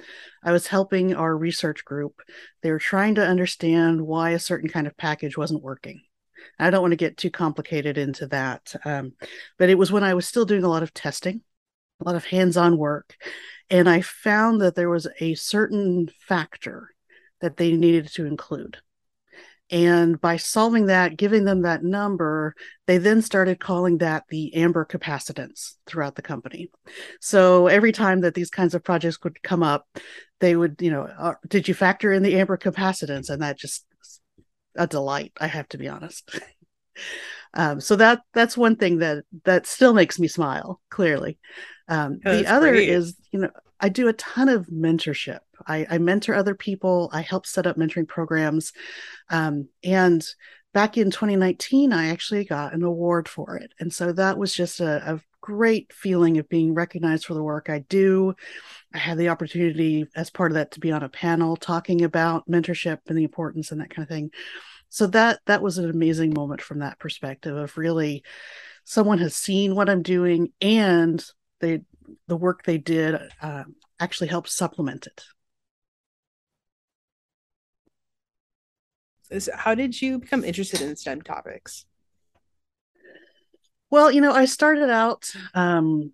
I 0.44 0.52
was 0.52 0.68
helping 0.68 1.16
our 1.16 1.36
research 1.36 1.84
group. 1.84 2.22
They 2.62 2.72
were 2.72 2.80
trying 2.80 3.16
to 3.16 3.26
understand 3.26 4.02
why 4.02 4.32
a 4.32 4.40
certain 4.40 4.70
kind 4.70 4.86
of 4.86 4.96
package 4.98 5.36
wasn't 5.36 5.64
working. 5.64 6.02
I 6.60 6.70
don't 6.70 6.82
want 6.82 6.92
to 6.92 6.98
get 6.98 7.18
too 7.18 7.32
complicated 7.32 7.98
into 7.98 8.28
that, 8.28 8.76
um, 8.86 9.14
but 9.58 9.70
it 9.70 9.78
was 9.78 9.92
when 9.92 10.04
I 10.04 10.14
was 10.14 10.28
still 10.28 10.46
doing 10.46 10.64
a 10.64 10.70
lot 10.70 10.84
of 10.84 10.94
testing, 10.94 11.42
a 12.00 12.04
lot 12.04 12.16
of 12.16 12.26
hands-on 12.26 12.78
work, 12.78 13.16
and 13.70 13.90
I 13.90 14.02
found 14.02 14.62
that 14.62 14.76
there 14.76 14.90
was 14.90 15.08
a 15.20 15.36
certain 15.36 16.10
factor 16.20 16.90
that 17.42 17.58
they 17.58 17.72
needed 17.74 18.08
to 18.14 18.26
include. 18.26 18.78
And 19.72 20.20
by 20.20 20.36
solving 20.36 20.88
that, 20.88 21.16
giving 21.16 21.46
them 21.46 21.62
that 21.62 21.84
number, 21.84 22.56
they 22.88 22.98
then 22.98 23.22
started 23.22 23.60
calling 23.60 24.00
that 24.00 24.26
the 24.30 24.54
amber 24.54 24.86
capacitance 24.86 25.76
throughout 25.88 26.16
the 26.16 26.22
company. 26.22 26.70
So 27.22 27.68
every 27.68 27.94
time 27.94 28.22
that 28.22 28.34
these 28.34 28.50
kinds 28.50 28.76
of 28.76 28.84
projects 28.84 29.24
would 29.24 29.42
come 29.42 29.64
up, 29.64 29.88
they 30.42 30.56
would, 30.56 30.82
you 30.82 30.92
know, 30.92 31.04
uh, 31.04 31.36
did 31.48 31.70
you 31.70 31.74
factor 31.74 32.12
in 32.12 32.22
the 32.22 32.38
amber 32.38 32.58
capacitance? 32.58 33.30
And 33.30 33.42
that 33.42 33.58
just 33.58 33.86
a 34.76 34.88
delight, 34.88 35.32
I 35.40 35.48
have 35.48 35.70
to 35.70 35.78
be 35.78 35.88
honest. 35.88 36.38
Um, 37.54 37.82
so 37.82 37.98
that 37.98 38.22
that's 38.34 38.56
one 38.56 38.78
thing 38.78 39.00
that 39.00 39.26
that 39.44 39.68
still 39.68 39.94
makes 39.94 40.18
me 40.18 40.30
smile. 40.30 40.80
Clearly, 40.90 41.38
um, 41.90 42.20
oh, 42.26 42.38
the 42.38 42.48
other 42.48 42.72
great. 42.72 42.88
is 42.88 43.16
you 43.32 43.40
know 43.40 43.50
I 43.78 43.90
do 43.90 44.08
a 44.08 44.14
ton 44.14 44.48
of 44.48 44.68
mentorship. 44.68 45.40
I, 45.68 45.86
I, 45.90 45.98
mentor 45.98 46.34
other 46.34 46.56
people. 46.56 47.10
I 47.12 47.22
help 47.22 47.46
set 47.46 47.68
up 47.68 47.78
mentoring 47.78 48.08
programs, 48.08 48.74
um, 49.30 49.70
and 49.84 50.26
back 50.74 50.98
in 50.98 51.12
2019, 51.12 51.92
I 51.94 52.08
actually 52.10 52.46
got 52.46 52.74
an 52.74 52.84
award 52.84 53.28
for 53.28 53.58
it, 53.58 53.74
and 53.80 53.94
so 53.94 54.12
that 54.14 54.38
was 54.38 54.54
just 54.54 54.80
a, 54.80 55.14
a 55.14 55.22
great 55.42 55.92
feeling 55.92 56.38
of 56.38 56.48
being 56.48 56.74
recognized 56.74 57.26
for 57.26 57.34
the 57.34 57.44
work 57.44 57.70
I 57.70 57.80
do. 57.80 58.36
I 58.94 59.00
had 59.00 59.18
the 59.18 59.30
opportunity 59.30 60.06
as 60.16 60.30
part 60.30 60.52
of 60.52 60.56
that 60.56 60.72
to 60.72 60.80
be 60.80 60.92
on 60.92 61.04
a 61.04 61.10
panel 61.10 61.56
talking 61.56 62.04
about 62.04 62.48
mentorship 62.48 63.00
and 63.08 63.18
the 63.18 63.24
importance 63.24 63.72
and 63.72 63.82
that 63.82 63.90
kind 63.90 64.04
of 64.04 64.10
thing. 64.10 64.32
So 64.90 65.08
that 65.08 65.40
that 65.48 65.62
was 65.62 65.78
an 65.78 65.90
amazing 65.90 66.34
moment 66.34 66.62
from 66.62 66.80
that 66.80 67.00
perspective 67.00 67.56
of 67.56 67.78
really 67.78 68.24
someone 68.84 69.20
has 69.20 69.36
seen 69.36 69.76
what 69.76 69.90
I'm 69.90 70.02
doing 70.02 70.52
and 70.62 71.24
they 71.60 71.82
the 72.28 72.38
work 72.38 72.64
they 72.64 72.78
did 72.78 73.16
uh, 73.42 73.64
actually 74.00 74.28
helped 74.28 74.50
supplement 74.50 75.08
it. 75.08 75.24
So 79.40 79.52
how 79.56 79.76
did 79.76 80.02
you 80.02 80.20
become 80.20 80.44
interested 80.44 80.82
in 80.82 80.96
STEM 80.96 81.22
topics? 81.22 81.86
Well, 83.90 84.12
you 84.12 84.22
know, 84.22 84.32
I 84.32 84.46
started 84.46 84.90
out 84.90 85.32
um, 85.54 86.12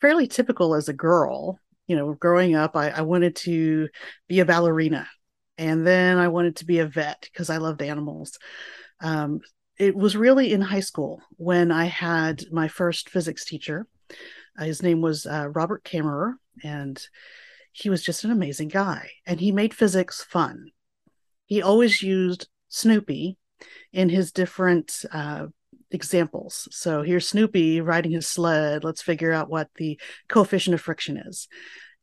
fairly 0.00 0.26
typical 0.26 0.74
as 0.74 0.88
a 0.88 0.92
girl. 0.92 1.58
You 1.86 1.96
know, 1.96 2.14
growing 2.14 2.54
up, 2.54 2.76
I, 2.76 2.90
I 2.90 3.00
wanted 3.02 3.36
to 3.36 3.88
be 4.28 4.40
a 4.40 4.44
ballerina, 4.44 5.08
and 5.58 5.86
then 5.86 6.18
I 6.18 6.28
wanted 6.28 6.56
to 6.56 6.64
be 6.64 6.78
a 6.78 6.86
vet 6.86 7.28
because 7.32 7.50
I 7.50 7.56
loved 7.56 7.82
animals. 7.82 8.38
Um, 9.00 9.40
it 9.78 9.96
was 9.96 10.16
really 10.16 10.52
in 10.52 10.60
high 10.60 10.80
school 10.80 11.22
when 11.36 11.72
I 11.72 11.86
had 11.86 12.44
my 12.52 12.68
first 12.68 13.08
physics 13.08 13.44
teacher. 13.44 13.86
Uh, 14.58 14.64
his 14.64 14.82
name 14.82 15.00
was 15.00 15.26
uh, 15.26 15.48
Robert 15.48 15.84
Kammerer, 15.84 16.34
and 16.62 17.00
he 17.72 17.88
was 17.90 18.02
just 18.02 18.24
an 18.24 18.30
amazing 18.30 18.68
guy. 18.68 19.10
And 19.26 19.40
he 19.40 19.52
made 19.52 19.72
physics 19.72 20.22
fun. 20.22 20.70
He 21.46 21.62
always 21.62 22.02
used 22.02 22.48
Snoopy 22.70 23.36
in 23.92 24.08
his 24.08 24.32
different 24.32 25.04
uh, 25.12 25.46
examples. 25.90 26.66
So 26.70 27.02
here's 27.02 27.28
Snoopy 27.28 27.80
riding 27.82 28.12
his 28.12 28.26
sled. 28.26 28.84
Let's 28.84 29.02
figure 29.02 29.32
out 29.32 29.50
what 29.50 29.68
the 29.76 30.00
coefficient 30.28 30.74
of 30.74 30.80
friction 30.80 31.18
is. 31.18 31.48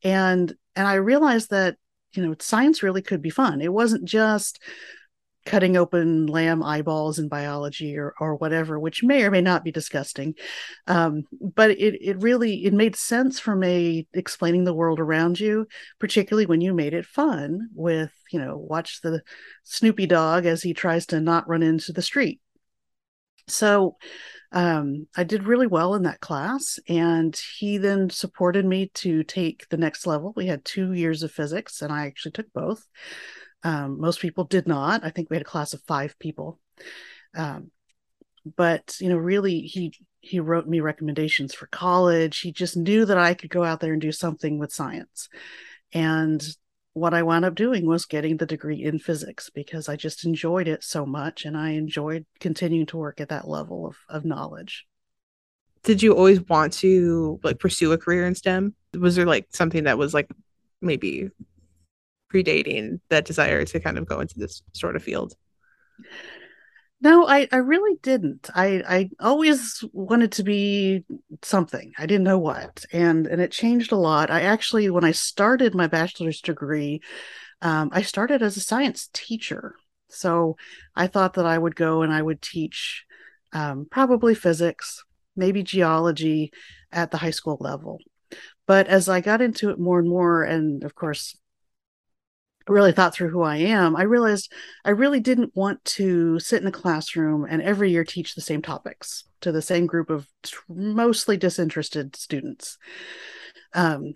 And 0.04 0.54
and 0.76 0.86
I 0.86 0.94
realized 0.94 1.50
that 1.50 1.76
you 2.12 2.24
know 2.24 2.36
science 2.38 2.82
really 2.82 3.02
could 3.02 3.20
be 3.20 3.30
fun. 3.30 3.60
It 3.60 3.72
wasn't 3.72 4.04
just 4.04 4.62
cutting 5.46 5.76
open 5.76 6.26
lamb 6.26 6.62
eyeballs 6.62 7.18
in 7.18 7.28
biology 7.28 7.96
or 7.96 8.14
or 8.20 8.36
whatever, 8.36 8.78
which 8.78 9.02
may 9.02 9.22
or 9.24 9.30
may 9.30 9.40
not 9.40 9.64
be 9.64 9.72
disgusting. 9.72 10.34
Um, 10.86 11.24
but 11.40 11.70
it 11.70 11.98
it 12.00 12.22
really 12.22 12.64
it 12.64 12.72
made 12.72 12.96
sense 12.96 13.40
from 13.40 13.62
a 13.62 14.06
explaining 14.12 14.64
the 14.64 14.74
world 14.74 15.00
around 15.00 15.40
you, 15.40 15.66
particularly 15.98 16.46
when 16.46 16.60
you 16.60 16.74
made 16.74 16.94
it 16.94 17.06
fun 17.06 17.68
with 17.74 18.12
you 18.30 18.38
know 18.38 18.56
watch 18.56 19.00
the 19.02 19.22
Snoopy 19.64 20.06
dog 20.06 20.46
as 20.46 20.62
he 20.62 20.74
tries 20.74 21.06
to 21.06 21.20
not 21.20 21.48
run 21.48 21.62
into 21.62 21.92
the 21.92 22.02
street 22.02 22.40
so 23.48 23.96
um, 24.52 25.06
I 25.16 25.24
did 25.24 25.44
really 25.44 25.66
well 25.66 25.94
in 25.94 26.04
that 26.04 26.20
class, 26.20 26.78
and 26.88 27.38
he 27.58 27.78
then 27.78 28.08
supported 28.10 28.64
me 28.64 28.90
to 28.94 29.22
take 29.24 29.68
the 29.68 29.76
next 29.76 30.06
level. 30.06 30.32
We 30.36 30.46
had 30.46 30.64
two 30.64 30.92
years 30.92 31.22
of 31.22 31.32
physics, 31.32 31.82
and 31.82 31.92
I 31.92 32.06
actually 32.06 32.32
took 32.32 32.52
both. 32.52 32.86
Um, 33.62 34.00
most 34.00 34.20
people 34.20 34.44
did 34.44 34.66
not. 34.66 35.04
I 35.04 35.10
think 35.10 35.30
we 35.30 35.36
had 35.36 35.42
a 35.42 35.44
class 35.44 35.72
of 35.72 35.82
five 35.82 36.18
people. 36.18 36.60
Um, 37.36 37.70
but 38.56 38.96
you 39.00 39.08
know, 39.08 39.16
really, 39.16 39.60
he 39.60 39.92
he 40.20 40.40
wrote 40.40 40.66
me 40.66 40.80
recommendations 40.80 41.54
for 41.54 41.66
college. 41.66 42.40
He 42.40 42.52
just 42.52 42.76
knew 42.76 43.04
that 43.04 43.18
I 43.18 43.34
could 43.34 43.50
go 43.50 43.64
out 43.64 43.80
there 43.80 43.92
and 43.92 44.00
do 44.00 44.12
something 44.12 44.58
with 44.58 44.72
science, 44.72 45.28
and 45.92 46.46
what 46.98 47.14
I 47.14 47.22
wound 47.22 47.44
up 47.44 47.54
doing 47.54 47.86
was 47.86 48.04
getting 48.04 48.36
the 48.36 48.46
degree 48.46 48.82
in 48.82 48.98
physics 48.98 49.50
because 49.50 49.88
I 49.88 49.96
just 49.96 50.24
enjoyed 50.24 50.68
it 50.68 50.82
so 50.82 51.06
much 51.06 51.44
and 51.44 51.56
I 51.56 51.70
enjoyed 51.70 52.26
continuing 52.40 52.86
to 52.86 52.96
work 52.96 53.20
at 53.20 53.28
that 53.28 53.48
level 53.48 53.86
of, 53.86 53.96
of 54.08 54.24
knowledge. 54.24 54.86
Did 55.84 56.02
you 56.02 56.16
always 56.16 56.40
want 56.40 56.72
to 56.74 57.38
like 57.44 57.58
pursue 57.60 57.92
a 57.92 57.98
career 57.98 58.26
in 58.26 58.34
STEM? 58.34 58.74
Was 58.98 59.14
there 59.14 59.26
like 59.26 59.46
something 59.50 59.84
that 59.84 59.96
was 59.96 60.12
like 60.12 60.28
maybe 60.80 61.30
predating 62.32 63.00
that 63.08 63.24
desire 63.24 63.64
to 63.64 63.80
kind 63.80 63.98
of 63.98 64.06
go 64.06 64.20
into 64.20 64.38
this 64.38 64.62
sort 64.72 64.96
of 64.96 65.02
field? 65.02 65.34
No, 67.00 67.28
I, 67.28 67.46
I 67.52 67.56
really 67.58 67.96
didn't. 68.02 68.50
I, 68.54 68.82
I 68.88 69.10
always 69.20 69.84
wanted 69.92 70.32
to 70.32 70.42
be 70.42 71.04
something. 71.42 71.92
I 71.96 72.06
didn't 72.06 72.24
know 72.24 72.38
what. 72.38 72.84
And 72.92 73.26
and 73.28 73.40
it 73.40 73.52
changed 73.52 73.92
a 73.92 73.96
lot. 73.96 74.30
I 74.30 74.42
actually 74.42 74.90
when 74.90 75.04
I 75.04 75.12
started 75.12 75.74
my 75.74 75.86
bachelor's 75.86 76.40
degree, 76.40 77.00
um, 77.62 77.90
I 77.92 78.02
started 78.02 78.42
as 78.42 78.56
a 78.56 78.60
science 78.60 79.08
teacher. 79.12 79.76
So 80.08 80.56
I 80.96 81.06
thought 81.06 81.34
that 81.34 81.46
I 81.46 81.56
would 81.56 81.76
go 81.76 82.02
and 82.02 82.12
I 82.12 82.22
would 82.22 82.42
teach 82.42 83.04
um, 83.52 83.86
probably 83.90 84.34
physics, 84.34 85.04
maybe 85.36 85.62
geology 85.62 86.52
at 86.90 87.10
the 87.10 87.18
high 87.18 87.30
school 87.30 87.58
level. 87.60 87.98
But 88.66 88.88
as 88.88 89.08
I 89.08 89.20
got 89.20 89.40
into 89.40 89.70
it 89.70 89.78
more 89.78 89.98
and 89.98 90.08
more, 90.08 90.42
and 90.42 90.82
of 90.82 90.94
course, 90.94 91.36
really 92.68 92.92
thought 92.92 93.14
through 93.14 93.30
who 93.30 93.42
I 93.42 93.56
am, 93.56 93.96
I 93.96 94.02
realized 94.02 94.52
I 94.84 94.90
really 94.90 95.20
didn't 95.20 95.54
want 95.54 95.84
to 95.84 96.38
sit 96.38 96.60
in 96.60 96.68
a 96.68 96.72
classroom 96.72 97.46
and 97.48 97.62
every 97.62 97.90
year 97.90 98.04
teach 98.04 98.34
the 98.34 98.40
same 98.40 98.62
topics 98.62 99.24
to 99.40 99.52
the 99.52 99.62
same 99.62 99.86
group 99.86 100.10
of 100.10 100.26
mostly 100.68 101.36
disinterested 101.36 102.16
students. 102.16 102.78
Um, 103.74 104.14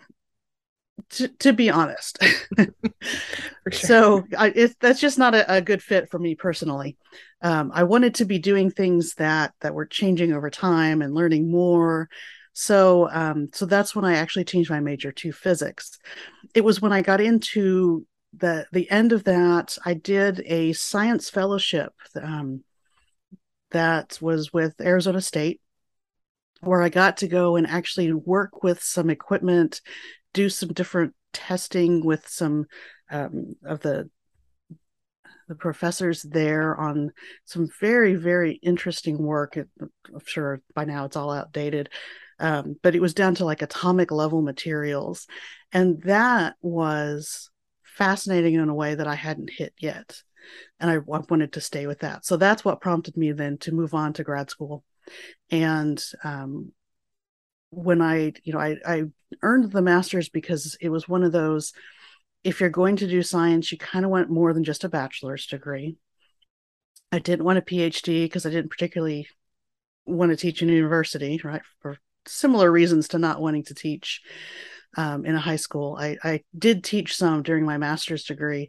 to, 1.10 1.28
to 1.28 1.52
be 1.52 1.70
honest, 1.70 2.18
sure. 2.58 3.72
so 3.72 4.24
I, 4.36 4.48
it, 4.48 4.76
that's 4.80 5.00
just 5.00 5.18
not 5.18 5.34
a, 5.34 5.56
a, 5.56 5.60
good 5.60 5.82
fit 5.82 6.10
for 6.10 6.18
me 6.18 6.34
personally. 6.34 6.96
Um, 7.42 7.70
I 7.74 7.84
wanted 7.84 8.14
to 8.16 8.24
be 8.24 8.38
doing 8.38 8.70
things 8.70 9.14
that 9.14 9.52
that 9.60 9.74
were 9.74 9.86
changing 9.86 10.32
over 10.32 10.48
time 10.48 11.02
and 11.02 11.14
learning 11.14 11.50
more. 11.50 12.08
So, 12.54 13.08
um, 13.10 13.48
so 13.52 13.66
that's 13.66 13.96
when 13.96 14.04
I 14.04 14.16
actually 14.16 14.44
changed 14.44 14.70
my 14.70 14.80
major 14.80 15.12
to 15.12 15.32
physics. 15.32 15.98
It 16.54 16.62
was 16.62 16.80
when 16.80 16.92
I 16.92 17.02
got 17.02 17.20
into 17.20 18.06
the 18.32 18.66
the 18.72 18.90
end 18.90 19.12
of 19.12 19.24
that, 19.24 19.76
I 19.84 19.94
did 19.94 20.42
a 20.46 20.72
science 20.72 21.28
fellowship 21.28 21.92
um, 22.20 22.64
that 23.70 24.18
was 24.20 24.52
with 24.52 24.80
Arizona 24.80 25.20
State, 25.20 25.60
where 26.60 26.82
I 26.82 26.88
got 26.88 27.18
to 27.18 27.28
go 27.28 27.56
and 27.56 27.66
actually 27.66 28.12
work 28.12 28.62
with 28.62 28.82
some 28.82 29.10
equipment, 29.10 29.80
do 30.32 30.48
some 30.48 30.72
different 30.72 31.14
testing 31.32 32.04
with 32.04 32.28
some 32.28 32.66
um, 33.10 33.54
of 33.64 33.80
the 33.80 34.08
the 35.48 35.54
professors 35.54 36.22
there 36.22 36.74
on 36.76 37.10
some 37.44 37.68
very 37.80 38.14
very 38.14 38.54
interesting 38.54 39.18
work. 39.18 39.56
I'm 39.56 39.90
sure 40.24 40.62
by 40.74 40.86
now 40.86 41.04
it's 41.04 41.16
all 41.16 41.30
outdated, 41.30 41.90
um, 42.38 42.76
but 42.82 42.94
it 42.94 43.02
was 43.02 43.12
down 43.12 43.34
to 43.36 43.44
like 43.44 43.60
atomic 43.60 44.10
level 44.10 44.40
materials, 44.40 45.26
and 45.70 46.00
that 46.04 46.54
was 46.62 47.50
fascinating 47.96 48.54
in 48.54 48.68
a 48.68 48.74
way 48.74 48.94
that 48.94 49.06
I 49.06 49.14
hadn't 49.14 49.50
hit 49.50 49.74
yet. 49.78 50.22
And 50.80 50.90
I, 50.90 50.94
I 50.94 50.98
wanted 50.98 51.52
to 51.52 51.60
stay 51.60 51.86
with 51.86 52.00
that. 52.00 52.24
So 52.24 52.36
that's 52.36 52.64
what 52.64 52.80
prompted 52.80 53.16
me 53.16 53.32
then 53.32 53.58
to 53.58 53.72
move 53.72 53.94
on 53.94 54.12
to 54.14 54.24
grad 54.24 54.50
school. 54.50 54.84
And 55.50 56.02
um, 56.24 56.72
when 57.70 58.02
I, 58.02 58.32
you 58.44 58.52
know, 58.52 58.60
I, 58.60 58.76
I 58.84 59.02
earned 59.42 59.70
the 59.70 59.82
master's 59.82 60.28
because 60.28 60.76
it 60.80 60.88
was 60.88 61.08
one 61.08 61.22
of 61.22 61.32
those, 61.32 61.72
if 62.44 62.60
you're 62.60 62.70
going 62.70 62.96
to 62.96 63.08
do 63.08 63.22
science, 63.22 63.70
you 63.70 63.78
kind 63.78 64.04
of 64.04 64.10
want 64.10 64.30
more 64.30 64.52
than 64.52 64.64
just 64.64 64.84
a 64.84 64.88
bachelor's 64.88 65.46
degree. 65.46 65.96
I 67.12 67.18
didn't 67.18 67.44
want 67.44 67.58
a 67.58 67.62
PhD 67.62 68.24
because 68.24 68.46
I 68.46 68.50
didn't 68.50 68.70
particularly 68.70 69.28
want 70.06 70.30
to 70.30 70.36
teach 70.36 70.62
in 70.62 70.68
university, 70.68 71.40
right? 71.44 71.62
For 71.80 71.98
similar 72.26 72.70
reasons 72.70 73.08
to 73.08 73.18
not 73.18 73.40
wanting 73.40 73.64
to 73.64 73.74
teach 73.74 74.22
um, 74.96 75.24
in 75.24 75.34
a 75.34 75.40
high 75.40 75.56
school. 75.56 75.96
I, 75.98 76.16
I 76.22 76.42
did 76.56 76.84
teach 76.84 77.16
some 77.16 77.42
during 77.42 77.64
my 77.64 77.78
master's 77.78 78.24
degree, 78.24 78.68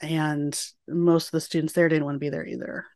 and 0.00 0.58
most 0.88 1.26
of 1.26 1.32
the 1.32 1.40
students 1.40 1.72
there 1.72 1.88
didn't 1.88 2.04
want 2.04 2.16
to 2.16 2.20
be 2.20 2.30
there 2.30 2.46
either. 2.46 2.86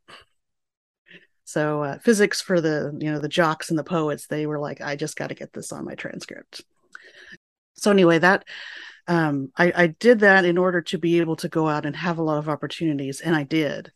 So 1.45 1.83
uh, 1.83 1.99
physics 1.99 2.41
for 2.41 2.61
the 2.61 2.97
you 2.99 3.13
know 3.13 3.19
the 3.19 3.29
jocks 3.29 3.71
and 3.71 3.79
the 3.79 3.85
poets, 3.85 4.27
they 4.27 4.47
were 4.47 4.59
like, 4.59 4.81
I 4.81 4.97
just 4.97 5.17
got 5.17 5.29
to 5.29 5.35
get 5.35 5.53
this 5.53 5.73
on 5.73 5.85
my 5.85 5.95
transcript. 5.95 6.63
So 7.75 7.91
anyway, 7.91 8.19
that 8.19 8.45
um, 9.07 9.53
I, 9.57 9.73
I, 9.75 9.87
did 9.89 10.21
that 10.21 10.47
in 10.47 10.57
order 10.57 10.81
to 10.81 10.99
be 10.99 11.21
able 11.21 11.37
to 11.37 11.49
go 11.49 11.69
out 11.69 11.85
and 11.85 11.95
have 11.95 12.17
a 12.17 12.23
lot 12.23 12.39
of 12.39 12.49
opportunities, 12.49 13.21
and 13.21 13.37
I 13.37 13.43
did. 13.43 13.93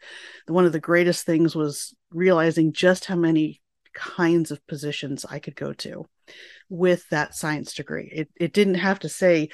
One 0.47 0.67
of 0.67 0.73
the 0.73 0.81
greatest 0.81 1.25
things 1.25 1.57
was 1.57 1.95
realizing 2.11 2.75
just 2.75 3.07
how 3.07 3.17
many 3.17 3.63
kinds 3.95 4.51
of 4.51 4.67
positions 4.67 5.25
I 5.25 5.39
could 5.39 5.57
go 5.57 5.73
to 5.73 6.07
with 6.69 7.09
that 7.11 7.35
science 7.35 7.75
degree. 7.75 8.11
It, 8.13 8.29
it 8.37 8.53
didn't 8.53 8.75
have 8.77 8.99
to 9.01 9.09
say 9.09 9.49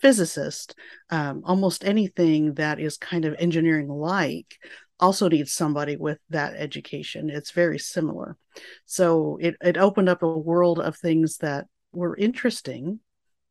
physicist, 0.00 0.74
um, 1.10 1.42
almost 1.44 1.84
anything 1.84 2.54
that 2.54 2.80
is 2.80 2.96
kind 2.96 3.24
of 3.24 3.36
engineering 3.38 3.88
like 3.88 4.58
also 4.98 5.28
needs 5.28 5.52
somebody 5.52 5.96
with 5.96 6.18
that 6.28 6.54
education. 6.56 7.30
It's 7.30 7.52
very 7.52 7.78
similar. 7.78 8.36
So 8.84 9.38
it, 9.40 9.56
it 9.62 9.78
opened 9.78 10.08
up 10.08 10.22
a 10.22 10.38
world 10.38 10.78
of 10.78 10.96
things 10.96 11.38
that 11.38 11.66
were 11.92 12.16
interesting, 12.16 13.00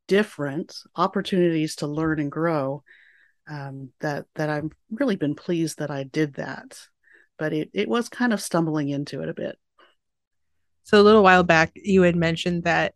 different, 0.07 0.75
opportunities 0.95 1.77
to 1.77 1.87
learn 1.87 2.19
and 2.19 2.31
grow. 2.31 2.83
Um, 3.49 3.89
that 4.01 4.25
that 4.35 4.51
I've 4.51 4.69
really 4.91 5.15
been 5.15 5.33
pleased 5.33 5.79
that 5.79 5.89
I 5.89 6.03
did 6.03 6.35
that. 6.35 6.79
But 7.39 7.51
it, 7.51 7.71
it 7.73 7.89
was 7.89 8.07
kind 8.07 8.31
of 8.31 8.41
stumbling 8.41 8.89
into 8.89 9.23
it 9.23 9.29
a 9.29 9.33
bit. 9.33 9.57
So 10.89 10.99
a 10.99 11.03
little 11.03 11.21
while 11.21 11.43
back, 11.43 11.71
you 11.75 12.01
had 12.01 12.15
mentioned 12.15 12.63
that 12.63 12.95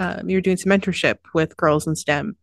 um, 0.00 0.26
you 0.26 0.38
were 0.38 0.40
doing 0.40 0.56
some 0.56 0.72
mentorship 0.72 1.16
with 1.34 1.54
girls 1.58 1.86
in 1.86 1.94
STEM. 1.94 2.34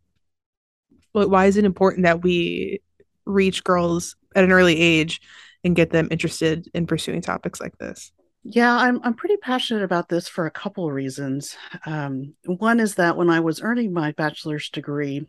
But 1.13 1.31
Why 1.31 1.47
is 1.47 1.57
it 1.57 1.65
important 1.65 2.03
that 2.03 2.21
we 2.21 2.79
reach 3.25 3.63
girls 3.63 4.15
at 4.35 4.43
an 4.43 4.51
early 4.51 4.79
age 4.79 5.19
and 5.63 5.75
get 5.75 5.89
them 5.89 6.09
interested 6.11 6.69
in 6.75 6.85
pursuing 6.85 7.21
topics 7.21 7.59
like 7.59 7.75
this? 7.79 8.11
Yeah, 8.43 8.71
I'm 8.71 8.99
I'm 9.03 9.15
pretty 9.15 9.37
passionate 9.37 9.81
about 9.81 10.09
this 10.09 10.27
for 10.27 10.45
a 10.45 10.51
couple 10.51 10.87
of 10.87 10.93
reasons. 10.93 11.57
Um, 11.87 12.35
one 12.45 12.79
is 12.79 12.93
that 12.95 13.17
when 13.17 13.31
I 13.31 13.39
was 13.39 13.63
earning 13.63 13.93
my 13.93 14.11
bachelor's 14.11 14.69
degree, 14.69 15.27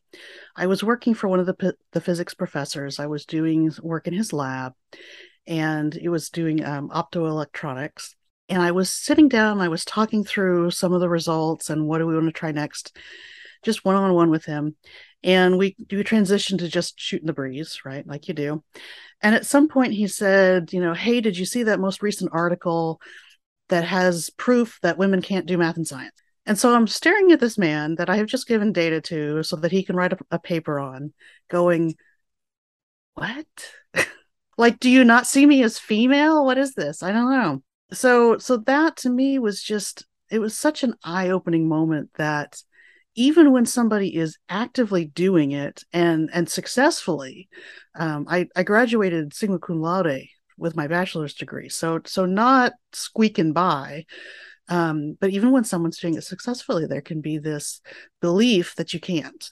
I 0.57 0.67
was 0.67 0.85
working 0.85 1.15
for 1.15 1.29
one 1.29 1.41
of 1.41 1.47
the 1.47 1.75
the 1.93 2.03
physics 2.03 2.35
professors. 2.35 3.01
I 3.01 3.07
was 3.07 3.25
doing 3.25 3.73
work 3.81 4.07
in 4.07 4.13
his 4.13 4.35
lab, 4.35 4.75
and 5.47 5.97
it 5.97 6.11
was 6.11 6.29
doing 6.29 6.63
um, 6.63 6.91
optoelectronics. 6.91 8.15
And 8.49 8.61
I 8.61 8.73
was 8.73 8.91
sitting 8.91 9.29
down, 9.29 9.61
I 9.61 9.69
was 9.69 9.85
talking 9.85 10.25
through 10.25 10.71
some 10.71 10.93
of 10.93 11.01
the 11.01 11.09
results 11.09 11.71
and 11.71 11.87
what 11.87 11.99
do 11.99 12.07
we 12.07 12.15
want 12.15 12.27
to 12.27 12.33
try 12.33 12.53
next, 12.53 12.97
just 13.63 13.85
one 13.85 13.97
on 13.97 14.13
one 14.15 14.31
with 14.31 14.45
him 14.45 14.77
and 15.25 15.57
we 15.57 15.75
do 15.87 16.05
transition 16.05 16.59
to 16.59 16.69
just 16.69 17.01
shooting 17.01 17.27
the 17.27 17.33
breeze, 17.33 17.81
right? 17.85 18.07
Like 18.07 18.29
you 18.29 18.35
do. 18.35 18.63
And 19.23 19.35
at 19.35 19.47
some 19.47 19.69
point 19.69 19.95
he 19.95 20.07
said, 20.07 20.71
you 20.73 20.81
know, 20.81 20.93
hey, 20.93 21.23
did 21.23 21.39
you 21.39 21.47
see 21.47 21.63
that 21.63 21.81
most 21.81 22.03
recent 22.03 22.31
article 22.35 23.01
that 23.71 23.85
has 23.85 24.29
proof 24.37 24.79
that 24.83 24.99
women 24.99 25.23
can't 25.23 25.47
do 25.47 25.57
math 25.57 25.79
and 25.79 25.89
science? 25.89 26.13
And 26.45 26.59
so 26.59 26.75
I'm 26.75 26.87
staring 26.87 27.33
at 27.33 27.41
this 27.41 27.57
man 27.57 27.95
that 27.95 28.11
I 28.11 28.17
have 28.19 28.27
just 28.27 28.47
given 28.47 28.71
data 28.71 29.01
to 29.01 29.43
so 29.43 29.57
that 29.57 29.73
he 29.73 29.83
can 29.83 29.97
write 29.97 30.13
a, 30.13 30.19
a 30.31 30.39
paper 30.39 30.79
on, 30.79 31.15
going, 31.51 31.95
what? 33.15 33.47
like, 34.59 34.79
do 34.79 34.91
you 34.91 35.05
not 35.05 35.27
see 35.27 35.47
me 35.47 35.63
as 35.63 35.79
female? 35.79 36.45
What 36.45 36.59
is 36.59 36.75
this? 36.75 37.03
I 37.03 37.13
don't 37.13 37.31
know. 37.31 37.63
So, 37.95 38.39
so 38.39 38.59
that 38.59 38.97
to 38.99 39.11
me 39.11 39.39
was 39.39 39.63
just, 39.63 40.07
it 40.31 40.39
was 40.39 40.57
such 40.57 40.83
an 40.83 40.95
eye 41.05 41.31
opening 41.31 41.69
moment 41.69 42.11
that 42.17 42.63
even 43.15 43.53
when 43.53 43.67
somebody 43.67 44.17
is 44.17 44.39
actively 44.49 45.05
doing 45.05 45.53
it 45.53 45.85
and 45.93 46.31
and 46.33 46.49
successfully 46.49 47.49
um, 47.95 48.27
I, 48.29 48.49
I 48.57 48.63
graduated 48.63 49.35
summa 49.35 49.59
cum 49.59 49.81
laude 49.81 50.23
with 50.57 50.77
my 50.77 50.87
bachelor's 50.87 51.35
degree. 51.35 51.69
So 51.69 52.01
so 52.05 52.27
not 52.27 52.73
squeaking 52.93 53.53
by 53.53 54.07
um, 54.69 55.17
but 55.21 55.31
even 55.31 55.51
when 55.53 55.65
someone's 55.65 55.99
doing 55.99 56.15
it 56.15 56.25
successfully 56.25 56.87
there 56.87 57.03
can 57.03 57.21
be 57.21 57.39
this 57.39 57.81
belief 58.21 58.75
that 58.77 58.93
you 58.93 59.01
can't 59.01 59.51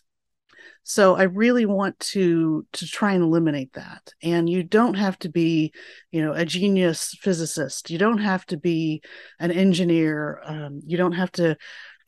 so 0.82 1.14
i 1.14 1.22
really 1.22 1.66
want 1.66 1.98
to 2.00 2.66
to 2.72 2.86
try 2.86 3.12
and 3.12 3.22
eliminate 3.22 3.72
that 3.74 4.12
and 4.22 4.48
you 4.48 4.62
don't 4.62 4.94
have 4.94 5.18
to 5.18 5.28
be 5.28 5.72
you 6.10 6.22
know 6.22 6.32
a 6.32 6.44
genius 6.44 7.16
physicist 7.20 7.90
you 7.90 7.98
don't 7.98 8.18
have 8.18 8.44
to 8.44 8.56
be 8.56 9.00
an 9.38 9.50
engineer 9.50 10.40
um, 10.44 10.80
you 10.84 10.96
don't 10.96 11.12
have 11.12 11.30
to 11.30 11.56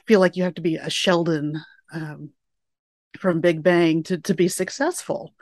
feel 0.06 0.20
like 0.20 0.36
you 0.36 0.44
have 0.44 0.54
to 0.54 0.62
be 0.62 0.76
a 0.76 0.90
Sheldon 0.90 1.60
um, 1.92 2.30
from 3.18 3.40
Big 3.40 3.62
Bang 3.62 4.02
to 4.04 4.18
to 4.18 4.34
be 4.34 4.48
successful. 4.48 5.34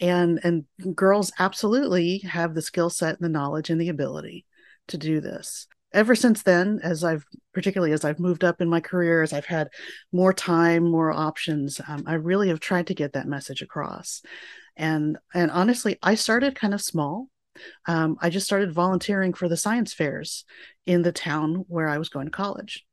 And 0.00 0.40
and 0.42 0.64
girls 0.96 1.32
absolutely 1.38 2.18
have 2.18 2.54
the 2.54 2.62
skill 2.62 2.90
set 2.90 3.16
and 3.16 3.24
the 3.24 3.28
knowledge 3.28 3.70
and 3.70 3.80
the 3.80 3.88
ability 3.88 4.46
to 4.88 4.98
do 4.98 5.20
this. 5.20 5.66
Ever 5.92 6.14
since 6.14 6.42
then, 6.42 6.80
as 6.82 7.04
I've 7.04 7.24
particularly 7.52 7.92
as 7.92 8.04
I've 8.04 8.18
moved 8.18 8.44
up 8.44 8.60
in 8.60 8.68
my 8.68 8.80
career, 8.80 9.22
as 9.22 9.32
I've 9.32 9.46
had 9.46 9.68
more 10.10 10.32
time, 10.32 10.84
more 10.84 11.10
options, 11.10 11.80
um, 11.86 12.04
I 12.06 12.14
really 12.14 12.48
have 12.48 12.60
tried 12.60 12.86
to 12.88 12.94
get 12.94 13.12
that 13.12 13.28
message 13.28 13.62
across. 13.62 14.22
And 14.76 15.18
and 15.34 15.50
honestly, 15.50 15.98
I 16.02 16.14
started 16.14 16.54
kind 16.54 16.74
of 16.74 16.80
small. 16.80 17.28
Um, 17.86 18.16
I 18.20 18.30
just 18.30 18.46
started 18.46 18.72
volunteering 18.72 19.34
for 19.34 19.48
the 19.48 19.56
science 19.58 19.92
fairs 19.92 20.44
in 20.86 21.02
the 21.02 21.12
town 21.12 21.66
where 21.68 21.88
I 21.88 21.98
was 21.98 22.08
going 22.08 22.26
to 22.26 22.32
college 22.32 22.86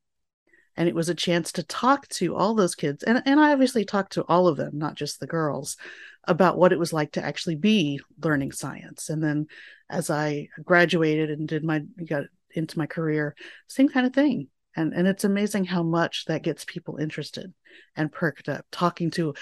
and 0.80 0.88
it 0.88 0.96
was 0.96 1.10
a 1.10 1.16
chance 1.16 1.52
to 1.52 1.64
talk 1.64 2.08
to 2.08 2.36
all 2.36 2.56
those 2.56 2.74
kids 2.74 3.04
and, 3.04 3.22
and 3.26 3.40
i 3.40 3.52
obviously 3.52 3.86
talked 3.86 4.14
to 4.14 4.24
all 4.24 4.48
of 4.48 4.58
them 4.58 4.72
not 4.78 4.96
just 4.96 5.20
the 5.20 5.28
girls 5.28 5.78
about 6.24 6.58
what 6.58 6.72
it 6.72 6.80
was 6.80 6.94
like 6.94 7.12
to 7.12 7.24
actually 7.24 7.56
be 7.56 8.00
learning 8.24 8.52
science 8.52 9.10
and 9.10 9.22
then 9.22 9.46
as 9.90 10.10
i 10.10 10.48
graduated 10.64 11.30
and 11.30 11.48
did 11.48 11.64
my 11.64 11.80
got 12.08 12.24
into 12.54 12.78
my 12.78 12.86
career 12.86 13.36
same 13.68 13.90
kind 13.90 14.06
of 14.06 14.14
thing 14.14 14.48
and 14.76 14.94
and 14.94 15.08
it's 15.08 15.24
amazing 15.24 15.66
how 15.66 15.84
much 15.84 16.26
that 16.26 16.44
gets 16.44 16.66
people 16.66 16.98
interested 16.98 17.54
and 17.96 18.12
perked 18.12 18.50
up 18.50 18.66
talking 18.72 19.10
to 19.12 19.34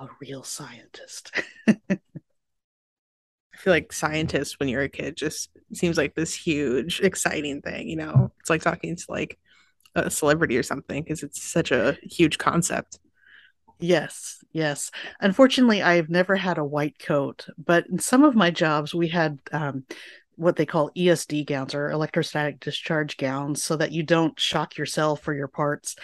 a 0.00 0.08
real 0.20 0.42
scientist 0.42 1.32
I 3.60 3.62
feel 3.62 3.72
like 3.72 3.92
scientists 3.92 4.58
when 4.58 4.68
you're 4.68 4.82
a 4.82 4.88
kid 4.88 5.16
just 5.16 5.50
seems 5.74 5.98
like 5.98 6.14
this 6.14 6.34
huge 6.34 7.00
exciting 7.00 7.60
thing, 7.60 7.88
you 7.88 7.96
know. 7.96 8.30
It's 8.40 8.48
like 8.48 8.62
talking 8.62 8.96
to 8.96 9.04
like 9.08 9.38
a 9.94 10.10
celebrity 10.10 10.56
or 10.56 10.62
something 10.62 11.02
because 11.02 11.22
it's 11.22 11.42
such 11.42 11.70
a 11.70 11.98
huge 12.02 12.38
concept. 12.38 12.98
Yes, 13.78 14.44
yes. 14.52 14.90
Unfortunately, 15.20 15.82
I've 15.82 16.10
never 16.10 16.36
had 16.36 16.58
a 16.58 16.64
white 16.64 16.98
coat, 16.98 17.46
but 17.58 17.86
in 17.88 17.98
some 17.98 18.24
of 18.24 18.34
my 18.34 18.50
jobs, 18.50 18.94
we 18.94 19.08
had 19.08 19.38
um, 19.52 19.84
what 20.40 20.56
they 20.56 20.64
call 20.64 20.90
ESD 20.96 21.46
gowns 21.46 21.74
or 21.74 21.90
electrostatic 21.90 22.60
discharge 22.60 23.18
gowns 23.18 23.62
so 23.62 23.76
that 23.76 23.92
you 23.92 24.02
don't 24.02 24.38
shock 24.40 24.78
yourself 24.78 25.28
or 25.28 25.34
your 25.34 25.48
parts. 25.48 25.96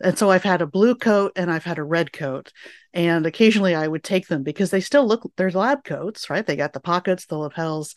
And 0.00 0.18
so 0.18 0.30
I've 0.30 0.42
had 0.42 0.60
a 0.60 0.66
blue 0.66 0.94
coat 0.94 1.32
and 1.36 1.50
I've 1.50 1.64
had 1.64 1.78
a 1.78 1.82
red 1.84 2.12
coat. 2.12 2.52
And 2.92 3.24
occasionally 3.24 3.74
I 3.74 3.88
would 3.88 4.04
take 4.04 4.28
them 4.28 4.42
because 4.42 4.70
they 4.70 4.80
still 4.80 5.06
look, 5.06 5.32
there's 5.36 5.54
lab 5.54 5.84
coats, 5.84 6.28
right? 6.28 6.46
They 6.46 6.54
got 6.56 6.74
the 6.74 6.80
pockets, 6.80 7.24
the 7.24 7.38
lapels, 7.38 7.94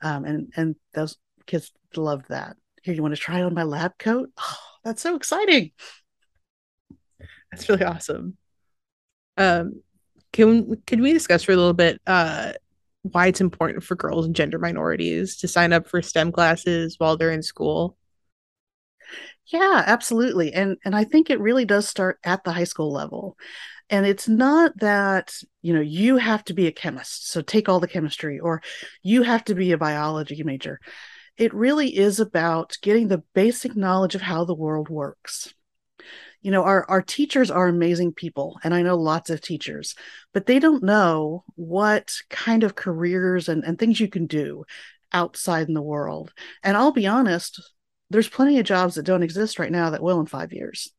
um, 0.00 0.24
and, 0.24 0.52
and 0.56 0.76
those 0.94 1.18
kids 1.46 1.72
love 1.94 2.24
that. 2.28 2.56
Here, 2.82 2.94
you 2.94 3.02
want 3.02 3.14
to 3.14 3.20
try 3.20 3.42
on 3.42 3.54
my 3.54 3.64
lab 3.64 3.98
coat? 3.98 4.30
Oh, 4.38 4.56
that's 4.82 5.02
so 5.02 5.14
exciting. 5.14 5.72
That's 7.50 7.68
really 7.68 7.84
awesome. 7.84 8.36
Um, 9.36 9.82
can 10.32 10.76
can 10.86 11.00
we 11.00 11.12
discuss 11.12 11.44
for 11.44 11.52
a 11.52 11.56
little 11.56 11.72
bit 11.72 12.00
uh 12.06 12.52
why 13.04 13.26
it's 13.26 13.40
important 13.40 13.84
for 13.84 13.94
girls 13.94 14.26
and 14.26 14.34
gender 14.34 14.58
minorities 14.58 15.36
to 15.36 15.48
sign 15.48 15.72
up 15.72 15.86
for 15.86 16.02
STEM 16.02 16.32
classes 16.32 16.96
while 16.98 17.16
they're 17.16 17.30
in 17.30 17.42
school? 17.42 17.96
Yeah, 19.46 19.82
absolutely. 19.86 20.52
And 20.52 20.78
and 20.84 20.96
I 20.96 21.04
think 21.04 21.28
it 21.28 21.40
really 21.40 21.64
does 21.64 21.86
start 21.86 22.18
at 22.24 22.44
the 22.44 22.52
high 22.52 22.64
school 22.64 22.92
level. 22.92 23.36
And 23.90 24.06
it's 24.06 24.26
not 24.26 24.78
that, 24.78 25.36
you 25.60 25.74
know, 25.74 25.82
you 25.82 26.16
have 26.16 26.42
to 26.44 26.54
be 26.54 26.66
a 26.66 26.72
chemist, 26.72 27.28
so 27.28 27.42
take 27.42 27.68
all 27.68 27.80
the 27.80 27.86
chemistry 27.86 28.40
or 28.40 28.62
you 29.02 29.22
have 29.22 29.44
to 29.44 29.54
be 29.54 29.72
a 29.72 29.78
biology 29.78 30.42
major 30.42 30.80
it 31.36 31.52
really 31.52 31.96
is 31.96 32.20
about 32.20 32.76
getting 32.82 33.08
the 33.08 33.22
basic 33.34 33.74
knowledge 33.74 34.14
of 34.14 34.22
how 34.22 34.44
the 34.44 34.54
world 34.54 34.88
works. 34.88 35.52
You 36.42 36.50
know, 36.50 36.62
our, 36.62 36.84
our 36.88 37.02
teachers 37.02 37.50
are 37.50 37.68
amazing 37.68 38.12
people, 38.12 38.58
and 38.62 38.74
I 38.74 38.82
know 38.82 38.96
lots 38.96 39.30
of 39.30 39.40
teachers, 39.40 39.94
but 40.32 40.46
they 40.46 40.58
don't 40.58 40.82
know 40.82 41.44
what 41.54 42.14
kind 42.28 42.62
of 42.62 42.74
careers 42.74 43.48
and, 43.48 43.64
and 43.64 43.78
things 43.78 44.00
you 44.00 44.08
can 44.08 44.26
do 44.26 44.64
outside 45.12 45.68
in 45.68 45.74
the 45.74 45.82
world. 45.82 46.32
And 46.62 46.76
I'll 46.76 46.92
be 46.92 47.06
honest, 47.06 47.62
there's 48.10 48.28
plenty 48.28 48.58
of 48.58 48.66
jobs 48.66 48.96
that 48.96 49.04
don't 49.04 49.22
exist 49.22 49.58
right 49.58 49.72
now 49.72 49.90
that 49.90 50.02
will 50.02 50.20
in 50.20 50.26
five 50.26 50.52
years. 50.52 50.90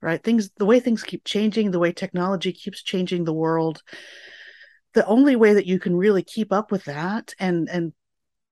Right? 0.00 0.22
Things, 0.22 0.50
the 0.56 0.64
way 0.64 0.78
things 0.78 1.02
keep 1.02 1.24
changing, 1.24 1.72
the 1.72 1.80
way 1.80 1.92
technology 1.92 2.52
keeps 2.52 2.84
changing 2.84 3.24
the 3.24 3.32
world, 3.32 3.82
the 4.94 5.04
only 5.06 5.34
way 5.34 5.54
that 5.54 5.66
you 5.66 5.78
can 5.78 5.96
really 5.96 6.22
keep 6.22 6.52
up 6.52 6.70
with 6.70 6.84
that 6.84 7.34
and 7.38 7.68
and 7.68 7.92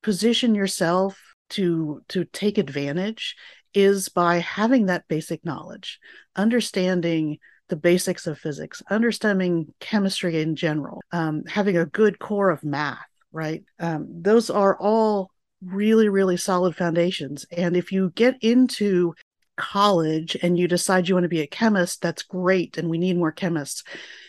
position 0.02 0.54
yourself 0.54 1.20
to 1.50 2.02
to 2.08 2.24
take 2.24 2.58
advantage 2.58 3.36
is 3.76 4.08
by 4.08 4.38
having 4.38 4.86
that 4.86 5.06
basic 5.08 5.44
knowledge 5.44 6.00
understanding 6.34 7.38
the 7.68 7.76
basics 7.76 8.26
of 8.26 8.38
physics 8.38 8.82
understanding 8.90 9.72
chemistry 9.80 10.40
in 10.40 10.56
general 10.56 11.00
um, 11.12 11.44
having 11.46 11.76
a 11.76 11.86
good 11.86 12.18
core 12.18 12.50
of 12.50 12.64
math 12.64 13.06
right? 13.36 13.64
Um, 13.78 14.08
those 14.22 14.50
are 14.50 14.76
all 14.80 15.30
really 15.62 16.08
really 16.08 16.36
solid 16.36 16.74
foundations. 16.74 17.46
And 17.52 17.76
if 17.76 17.92
you 17.92 18.10
get 18.14 18.36
into 18.40 19.14
college 19.56 20.36
and 20.42 20.58
you 20.58 20.68
decide 20.68 21.08
you 21.08 21.14
want 21.14 21.24
to 21.24 21.28
be 21.28 21.40
a 21.40 21.46
chemist 21.46 22.02
that's 22.02 22.22
great 22.22 22.76
and 22.76 22.90
we 22.90 22.98
need 22.98 23.16
more 23.16 23.32
chemists. 23.32 23.82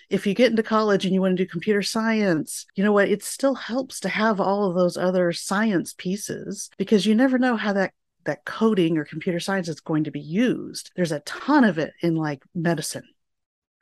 If 0.10 0.26
you 0.26 0.34
get 0.34 0.52
into 0.52 0.64
college 0.64 1.04
and 1.04 1.14
you 1.14 1.20
want 1.20 1.36
to 1.36 1.44
do 1.44 1.50
computer 1.50 1.82
science, 1.82 2.66
you 2.76 2.84
know 2.84 2.94
what? 2.94 3.10
It 3.10 3.24
still 3.24 3.56
helps 3.56 4.00
to 4.02 4.10
have 4.10 4.40
all 4.40 4.70
of 4.70 4.76
those 4.76 4.96
other 4.96 5.34
science 5.34 5.94
pieces 5.98 6.70
because 6.78 7.06
you 7.06 7.14
never 7.14 7.38
know 7.38 7.58
how 7.58 7.74
that 7.74 7.92
that 8.28 8.46
coding 8.46 8.98
or 8.98 9.06
computer 9.06 9.42
science 9.42 9.70
is 9.70 9.82
going 9.82 10.06
to 10.06 10.12
be 10.12 10.22
used. 10.22 10.92
There's 10.96 11.12
a 11.14 11.22
ton 11.22 11.66
of 11.66 11.80
it 11.80 11.94
in 12.02 12.16
like 12.16 12.44
medicine. 12.56 13.04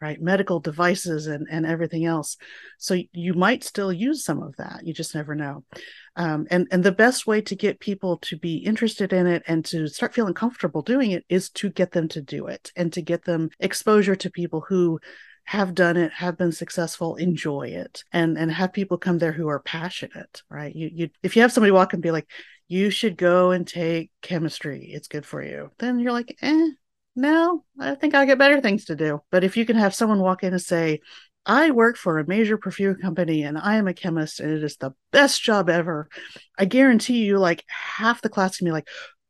right? 0.02 0.22
Medical 0.22 0.60
devices 0.60 1.28
and, 1.28 1.48
and 1.50 1.66
everything 1.66 2.06
else. 2.06 2.38
So 2.78 2.98
you 3.14 3.34
might 3.34 3.64
still 3.64 3.94
use 3.94 4.24
some 4.26 4.44
of 4.44 4.56
that. 4.58 4.82
You 4.86 4.94
just 4.94 5.16
never 5.16 5.36
know. 5.36 5.64
Um, 6.18 6.48
and, 6.52 6.68
and 6.70 6.84
the 6.84 6.92
best 6.92 7.26
way 7.26 7.42
to 7.42 7.56
get 7.56 7.80
people 7.80 8.18
to 8.24 8.38
be 8.38 8.58
interested 8.58 9.14
in 9.14 9.26
it 9.26 9.44
and 9.48 9.64
to 9.66 9.88
start 9.88 10.14
feeling 10.14 10.34
comfortable 10.34 10.82
doing 10.82 11.12
it 11.12 11.26
is 11.30 11.50
to 11.52 11.70
get 11.70 11.92
them 11.94 12.08
to 12.10 12.22
do 12.22 12.48
it 12.48 12.72
and 12.76 12.92
to 12.94 13.02
get 13.02 13.24
them 13.24 13.50
exposure 13.60 14.16
to 14.18 14.30
people 14.30 14.66
who 14.68 15.00
have 15.46 15.76
done 15.76 15.96
it, 15.96 16.12
have 16.12 16.38
been 16.38 16.52
successful, 16.52 17.16
enjoy 17.18 17.68
it, 17.68 18.04
and 18.12 18.36
and 18.38 18.52
have 18.52 18.74
people 18.74 18.98
come 18.98 19.20
there 19.20 19.32
who 19.32 19.48
are 19.48 19.60
passionate, 19.60 20.42
right? 20.50 20.76
You 20.76 20.90
you 20.92 21.10
if 21.22 21.36
you 21.36 21.44
have 21.44 21.52
somebody 21.52 21.72
walk 21.72 21.94
and 21.94 22.02
be 22.02 22.12
like, 22.12 22.28
you 22.68 22.90
should 22.90 23.18
go 23.18 23.52
and 23.52 23.68
take 23.68 24.12
chemistry, 24.22 24.90
it's 24.92 25.08
good 25.08 25.26
for 25.26 25.44
you. 25.44 25.72
Then 25.78 26.00
you're 26.00 26.12
like, 26.12 26.36
eh, 26.42 26.70
no, 27.16 27.64
I 27.80 27.96
think 27.96 28.16
I 28.16 28.26
get 28.26 28.38
better 28.38 28.60
things 28.60 28.86
to 28.86 28.96
do. 28.96 29.22
But 29.32 29.44
if 29.44 29.56
you 29.56 29.66
can 29.66 29.78
have 29.78 29.96
someone 29.96 30.20
walk 30.20 30.44
in 30.44 30.54
and 30.54 30.62
say, 30.62 31.00
I 31.46 31.72
work 31.72 31.96
for 31.96 32.18
a 32.18 32.28
major 32.28 32.58
perfume 32.58 32.96
company 32.96 33.44
and 33.44 33.58
I 33.58 33.76
am 33.76 33.88
a 33.88 33.94
chemist 33.94 34.40
and 34.40 34.52
it 34.52 34.64
is 34.64 34.78
the 34.78 34.92
best 35.12 35.44
job 35.44 35.70
ever, 35.70 36.10
I 36.58 36.66
guarantee 36.66 37.24
you, 37.26 37.38
like 37.38 37.64
half 37.68 38.22
the 38.22 38.30
class 38.30 38.58
can 38.58 38.66
be 38.66 38.72
like, 38.72 38.88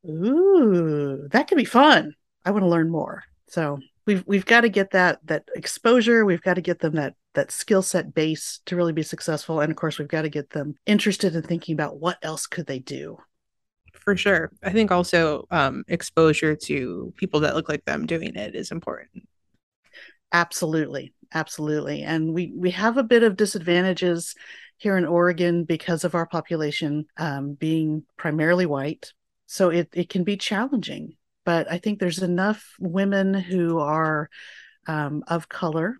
ooh, 0.07 1.27
that 1.31 1.47
could 1.47 1.57
be 1.57 1.65
fun. 1.65 2.13
I 2.45 2.51
want 2.51 2.63
to 2.63 2.69
learn 2.69 2.89
more. 2.89 3.23
So 3.47 3.79
we've 4.05 4.23
we've 4.25 4.45
got 4.45 4.61
to 4.61 4.69
get 4.69 4.91
that 4.91 5.19
that 5.25 5.43
exposure. 5.55 6.25
We've 6.25 6.41
got 6.41 6.55
to 6.55 6.61
get 6.61 6.79
them 6.79 6.95
that 6.95 7.15
that 7.35 7.51
skill 7.51 7.81
set 7.81 8.13
base 8.13 8.59
to 8.65 8.75
really 8.75 8.93
be 8.93 9.03
successful. 9.03 9.59
And 9.59 9.71
of 9.71 9.77
course, 9.77 9.99
we've 9.99 10.07
got 10.07 10.23
to 10.23 10.29
get 10.29 10.49
them 10.49 10.75
interested 10.85 11.35
in 11.35 11.43
thinking 11.43 11.73
about 11.73 11.99
what 11.99 12.17
else 12.21 12.47
could 12.47 12.65
they 12.65 12.79
do 12.79 13.17
for 14.05 14.15
sure. 14.15 14.51
I 14.63 14.71
think 14.71 14.91
also 14.91 15.47
um, 15.49 15.83
exposure 15.87 16.55
to 16.55 17.13
people 17.17 17.41
that 17.41 17.55
look 17.55 17.67
like 17.67 17.83
them 17.85 18.05
doing 18.05 18.35
it 18.35 18.55
is 18.55 18.71
important. 18.71 19.27
Absolutely, 20.31 21.13
absolutely, 21.33 22.03
and 22.03 22.33
we 22.33 22.53
we 22.55 22.71
have 22.71 22.97
a 22.97 23.03
bit 23.03 23.23
of 23.23 23.35
disadvantages 23.35 24.35
here 24.77 24.97
in 24.97 25.05
Oregon 25.05 25.63
because 25.63 26.03
of 26.03 26.13
our 26.13 26.25
population 26.25 27.05
um, 27.17 27.53
being 27.53 28.03
primarily 28.17 28.65
white. 28.65 29.11
So 29.47 29.69
it 29.69 29.89
it 29.93 30.09
can 30.09 30.23
be 30.23 30.37
challenging, 30.37 31.15
but 31.45 31.71
I 31.71 31.77
think 31.79 31.99
there's 31.99 32.21
enough 32.21 32.75
women 32.79 33.33
who 33.33 33.79
are 33.79 34.29
um, 34.87 35.23
of 35.27 35.49
color 35.49 35.99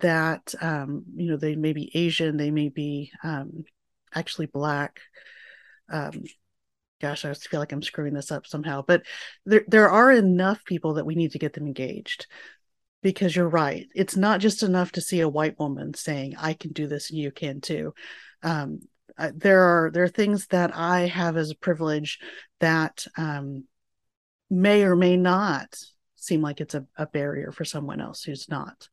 that 0.00 0.54
um, 0.60 1.04
you 1.16 1.30
know 1.30 1.36
they 1.36 1.56
may 1.56 1.72
be 1.72 1.90
Asian, 1.94 2.36
they 2.36 2.50
may 2.50 2.68
be 2.68 3.10
um, 3.22 3.64
actually 4.14 4.46
black, 4.46 5.00
um, 5.90 6.22
gosh, 7.00 7.24
I 7.24 7.34
feel 7.34 7.60
like 7.60 7.72
I'm 7.72 7.82
screwing 7.82 8.14
this 8.14 8.32
up 8.32 8.46
somehow, 8.46 8.82
but 8.86 9.02
there 9.46 9.64
there 9.68 9.90
are 9.90 10.10
enough 10.12 10.64
people 10.64 10.94
that 10.94 11.06
we 11.06 11.14
need 11.14 11.32
to 11.32 11.38
get 11.38 11.52
them 11.54 11.66
engaged. 11.66 12.26
Because 13.00 13.36
you're 13.36 13.48
right, 13.48 13.86
it's 13.94 14.16
not 14.16 14.40
just 14.40 14.64
enough 14.64 14.90
to 14.92 15.00
see 15.00 15.20
a 15.20 15.28
white 15.28 15.56
woman 15.60 15.94
saying, 15.94 16.34
"I 16.36 16.52
can 16.52 16.72
do 16.72 16.88
this, 16.88 17.10
and 17.10 17.18
you 17.18 17.30
can 17.30 17.60
too." 17.60 17.94
Um, 18.42 18.80
there 19.34 19.60
are 19.62 19.90
there 19.92 20.04
are 20.04 20.08
things 20.08 20.48
that 20.48 20.74
I 20.74 21.02
have 21.02 21.36
as 21.36 21.50
a 21.50 21.56
privilege 21.56 22.18
that 22.60 23.06
um, 23.16 23.64
may 24.50 24.82
or 24.82 24.96
may 24.96 25.16
not 25.16 25.76
seem 26.16 26.42
like 26.42 26.60
it's 26.60 26.74
a, 26.74 26.86
a 26.96 27.06
barrier 27.06 27.52
for 27.52 27.64
someone 27.64 28.00
else 28.00 28.22
who's 28.22 28.48
not 28.48 28.88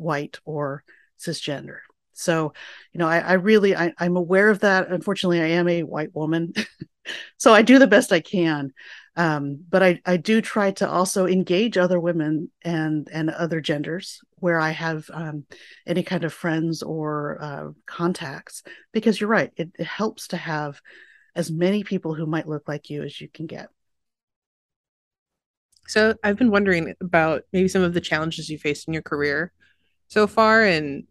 white 0.00 0.38
or 0.44 0.84
cisgender. 1.18 1.78
So, 2.12 2.52
you 2.92 2.98
know, 2.98 3.08
I, 3.08 3.18
I 3.18 3.32
really 3.34 3.74
I, 3.74 3.92
I'm 3.98 4.16
aware 4.16 4.50
of 4.50 4.60
that. 4.60 4.88
Unfortunately, 4.90 5.40
I 5.40 5.46
am 5.46 5.68
a 5.68 5.82
white 5.82 6.14
woman, 6.14 6.52
so 7.38 7.54
I 7.54 7.62
do 7.62 7.78
the 7.78 7.86
best 7.86 8.12
I 8.12 8.20
can. 8.20 8.72
Um, 9.16 9.64
but 9.68 9.82
I, 9.82 10.00
I 10.06 10.16
do 10.16 10.40
try 10.40 10.70
to 10.72 10.88
also 10.88 11.26
engage 11.26 11.76
other 11.76 11.98
women 11.98 12.50
and 12.62 13.08
and 13.12 13.30
other 13.30 13.60
genders 13.60 14.20
where 14.36 14.60
I 14.60 14.70
have 14.70 15.10
um, 15.12 15.44
any 15.86 16.02
kind 16.02 16.24
of 16.24 16.32
friends 16.32 16.82
or 16.82 17.38
uh, 17.40 17.70
contacts 17.86 18.62
because 18.92 19.20
you're 19.20 19.28
right. 19.28 19.52
It, 19.56 19.70
it 19.78 19.86
helps 19.86 20.28
to 20.28 20.36
have 20.36 20.80
as 21.34 21.50
many 21.50 21.84
people 21.84 22.14
who 22.14 22.26
might 22.26 22.48
look 22.48 22.68
like 22.68 22.90
you 22.90 23.02
as 23.02 23.20
you 23.20 23.28
can 23.28 23.46
get. 23.46 23.68
So 25.86 26.14
I've 26.22 26.36
been 26.36 26.50
wondering 26.50 26.94
about 27.00 27.42
maybe 27.52 27.68
some 27.68 27.82
of 27.82 27.94
the 27.94 28.00
challenges 28.00 28.48
you 28.48 28.58
faced 28.58 28.86
in 28.86 28.94
your 28.94 29.02
career 29.02 29.52
so 30.10 30.26
far 30.26 30.64
and 30.64 31.04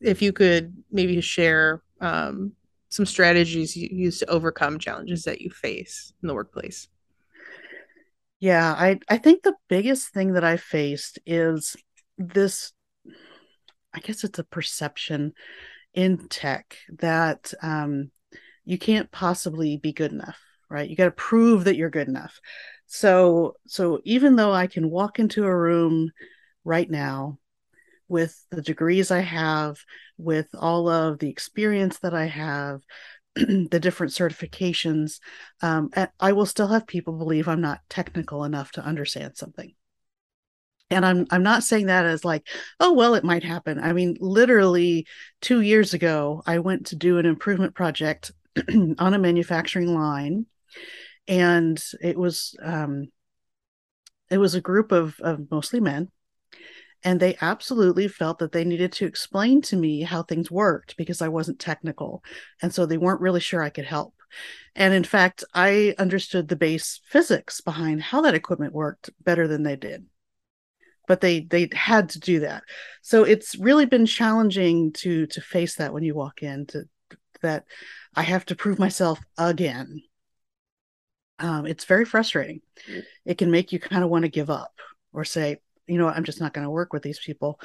if 0.00 0.20
you 0.22 0.32
could 0.32 0.74
maybe 0.90 1.20
share 1.20 1.82
um, 2.00 2.52
some 2.88 3.06
strategies 3.06 3.76
you 3.76 3.88
use 3.92 4.18
to 4.18 4.30
overcome 4.30 4.78
challenges 4.78 5.24
that 5.24 5.40
you 5.40 5.50
face 5.50 6.12
in 6.22 6.28
the 6.28 6.34
workplace. 6.34 6.88
Yeah, 8.40 8.72
I 8.72 8.98
I 9.08 9.18
think 9.18 9.42
the 9.42 9.54
biggest 9.68 10.08
thing 10.08 10.32
that 10.32 10.44
I 10.44 10.56
faced 10.56 11.18
is 11.24 11.76
this 12.18 12.72
I 13.92 14.00
guess 14.00 14.24
it's 14.24 14.38
a 14.38 14.44
perception 14.44 15.32
in 15.92 16.28
tech 16.28 16.76
that 16.98 17.54
um, 17.62 18.10
you 18.64 18.78
can't 18.78 19.10
possibly 19.12 19.76
be 19.76 19.92
good 19.92 20.12
enough, 20.12 20.40
right? 20.68 20.88
You 20.88 20.96
got 20.96 21.04
to 21.04 21.10
prove 21.12 21.64
that 21.64 21.76
you're 21.76 21.90
good 21.90 22.08
enough. 22.08 22.40
So 22.86 23.56
so 23.66 24.00
even 24.04 24.36
though 24.36 24.52
I 24.52 24.66
can 24.66 24.90
walk 24.90 25.18
into 25.18 25.44
a 25.44 25.56
room 25.56 26.10
right 26.64 26.90
now 26.90 27.38
with 28.08 28.44
the 28.50 28.62
degrees 28.62 29.10
I 29.10 29.20
have, 29.20 29.78
with 30.18 30.48
all 30.54 30.88
of 30.88 31.18
the 31.18 31.30
experience 31.30 31.98
that 32.00 32.14
I 32.14 32.26
have, 32.26 32.82
the 33.34 33.80
different 33.80 34.12
certifications, 34.12 35.18
um, 35.62 35.90
I 36.20 36.32
will 36.32 36.46
still 36.46 36.68
have 36.68 36.86
people 36.86 37.14
believe 37.14 37.48
I'm 37.48 37.60
not 37.60 37.80
technical 37.88 38.44
enough 38.44 38.72
to 38.72 38.84
understand 38.84 39.36
something. 39.36 39.74
And 40.90 41.04
I'm 41.04 41.26
I'm 41.30 41.42
not 41.42 41.64
saying 41.64 41.86
that 41.86 42.04
as 42.04 42.24
like, 42.24 42.46
oh 42.78 42.92
well, 42.92 43.14
it 43.14 43.24
might 43.24 43.42
happen. 43.42 43.80
I 43.80 43.92
mean, 43.92 44.16
literally 44.20 45.06
two 45.40 45.62
years 45.62 45.94
ago, 45.94 46.42
I 46.46 46.58
went 46.58 46.86
to 46.88 46.96
do 46.96 47.18
an 47.18 47.26
improvement 47.26 47.74
project 47.74 48.30
on 48.98 49.14
a 49.14 49.18
manufacturing 49.18 49.94
line, 49.94 50.46
and 51.26 51.82
it 52.00 52.18
was 52.18 52.54
um, 52.62 53.08
it 54.30 54.38
was 54.38 54.54
a 54.54 54.60
group 54.60 54.92
of 54.92 55.18
of 55.20 55.50
mostly 55.50 55.80
men 55.80 56.10
and 57.04 57.20
they 57.20 57.36
absolutely 57.40 58.08
felt 58.08 58.38
that 58.38 58.52
they 58.52 58.64
needed 58.64 58.92
to 58.92 59.06
explain 59.06 59.60
to 59.62 59.76
me 59.76 60.02
how 60.02 60.22
things 60.22 60.50
worked 60.50 60.96
because 60.96 61.20
I 61.20 61.28
wasn't 61.28 61.58
technical. 61.58 62.24
And 62.62 62.74
so 62.74 62.86
they 62.86 62.96
weren't 62.96 63.20
really 63.20 63.40
sure 63.40 63.62
I 63.62 63.70
could 63.70 63.84
help. 63.84 64.14
And 64.74 64.94
in 64.94 65.04
fact, 65.04 65.44
I 65.54 65.94
understood 65.98 66.48
the 66.48 66.56
base 66.56 67.00
physics 67.06 67.60
behind 67.60 68.02
how 68.02 68.22
that 68.22 68.34
equipment 68.34 68.72
worked 68.72 69.10
better 69.22 69.46
than 69.46 69.62
they 69.62 69.76
did. 69.76 70.06
But 71.06 71.20
they 71.20 71.40
they 71.40 71.68
had 71.74 72.08
to 72.10 72.18
do 72.18 72.40
that. 72.40 72.64
So 73.02 73.24
it's 73.24 73.56
really 73.56 73.84
been 73.84 74.06
challenging 74.06 74.92
to 74.94 75.26
to 75.26 75.40
face 75.42 75.76
that 75.76 75.92
when 75.92 76.02
you 76.02 76.14
walk 76.14 76.42
in 76.42 76.64
to 76.68 76.88
that 77.42 77.64
I 78.16 78.22
have 78.22 78.46
to 78.46 78.56
prove 78.56 78.78
myself 78.78 79.20
again. 79.36 80.02
Um, 81.38 81.66
it's 81.66 81.84
very 81.84 82.06
frustrating. 82.06 82.62
Mm. 82.90 83.02
It 83.26 83.38
can 83.38 83.50
make 83.50 83.72
you 83.72 83.78
kind 83.78 84.02
of 84.02 84.08
want 84.08 84.22
to 84.22 84.30
give 84.30 84.48
up 84.50 84.72
or 85.12 85.24
say, 85.24 85.58
you 85.86 85.98
know 85.98 86.08
i'm 86.08 86.24
just 86.24 86.40
not 86.40 86.52
going 86.52 86.64
to 86.64 86.70
work 86.70 86.92
with 86.92 87.02
these 87.02 87.18
people. 87.18 87.60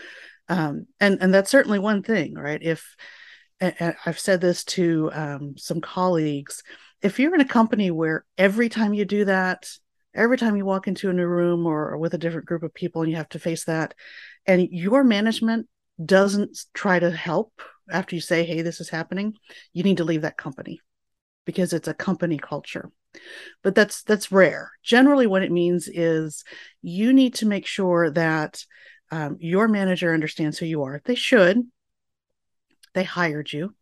Um, 0.48 0.88
and 1.00 1.20
and 1.22 1.34
that's 1.34 1.52
certainly 1.52 1.80
one 1.80 2.02
thing 2.02 2.34
right? 2.34 2.62
If 2.62 2.96
i've 3.62 4.20
said 4.20 4.42
this 4.42 4.64
to 4.64 5.12
um, 5.14 5.56
some 5.58 5.82
colleagues 5.82 6.64
if 7.02 7.20
you're 7.20 7.36
in 7.36 7.42
a 7.42 7.46
company 7.46 7.92
where 7.92 8.26
every 8.38 8.70
time 8.70 8.94
you 8.94 9.06
do 9.06 9.26
that 9.26 9.70
every 10.14 10.38
time 10.38 10.56
you 10.56 10.66
walk 10.66 10.88
into 10.88 11.10
a 11.10 11.14
new 11.14 11.28
room 11.28 11.66
or, 11.66 11.92
or 11.92 11.98
with 11.98 12.14
a 12.14 12.18
different 12.18 12.48
group 12.48 12.64
of 12.64 12.74
people 12.74 13.02
and 13.02 13.12
you 13.12 13.18
have 13.18 13.30
to 13.30 13.40
face 13.40 13.66
that 13.66 13.94
and 14.46 14.68
your 14.72 15.04
management 15.04 15.68
doesn't 16.04 16.58
try 16.74 17.00
to 17.00 17.12
help 17.12 17.62
after 17.92 18.16
you 18.16 18.22
say 18.22 18.44
hey 18.44 18.62
this 18.62 18.80
is 18.80 18.90
happening 18.90 19.34
you 19.74 19.84
need 19.84 19.98
to 19.98 20.06
leave 20.06 20.22
that 20.22 20.38
company 20.38 20.80
because 21.46 21.74
it's 21.74 21.88
a 21.88 21.94
company 21.94 22.38
culture 22.38 22.90
but 23.64 23.76
that's 23.76 24.04
that's 24.04 24.32
rare. 24.32 24.72
Generally 24.84 25.28
what 25.28 25.44
it 25.44 25.52
means 25.52 25.88
is 25.88 26.44
you 26.82 27.14
need 27.14 27.34
to 27.36 27.46
make 27.46 27.66
sure 27.66 28.10
that 28.12 28.64
um, 29.12 29.38
your 29.40 29.68
manager 29.68 30.14
understands 30.14 30.58
who 30.58 30.66
you 30.66 30.84
are. 30.84 31.02
They 31.04 31.16
should. 31.16 31.64
They 32.94 33.04
hired 33.04 33.52
you. 33.52 33.74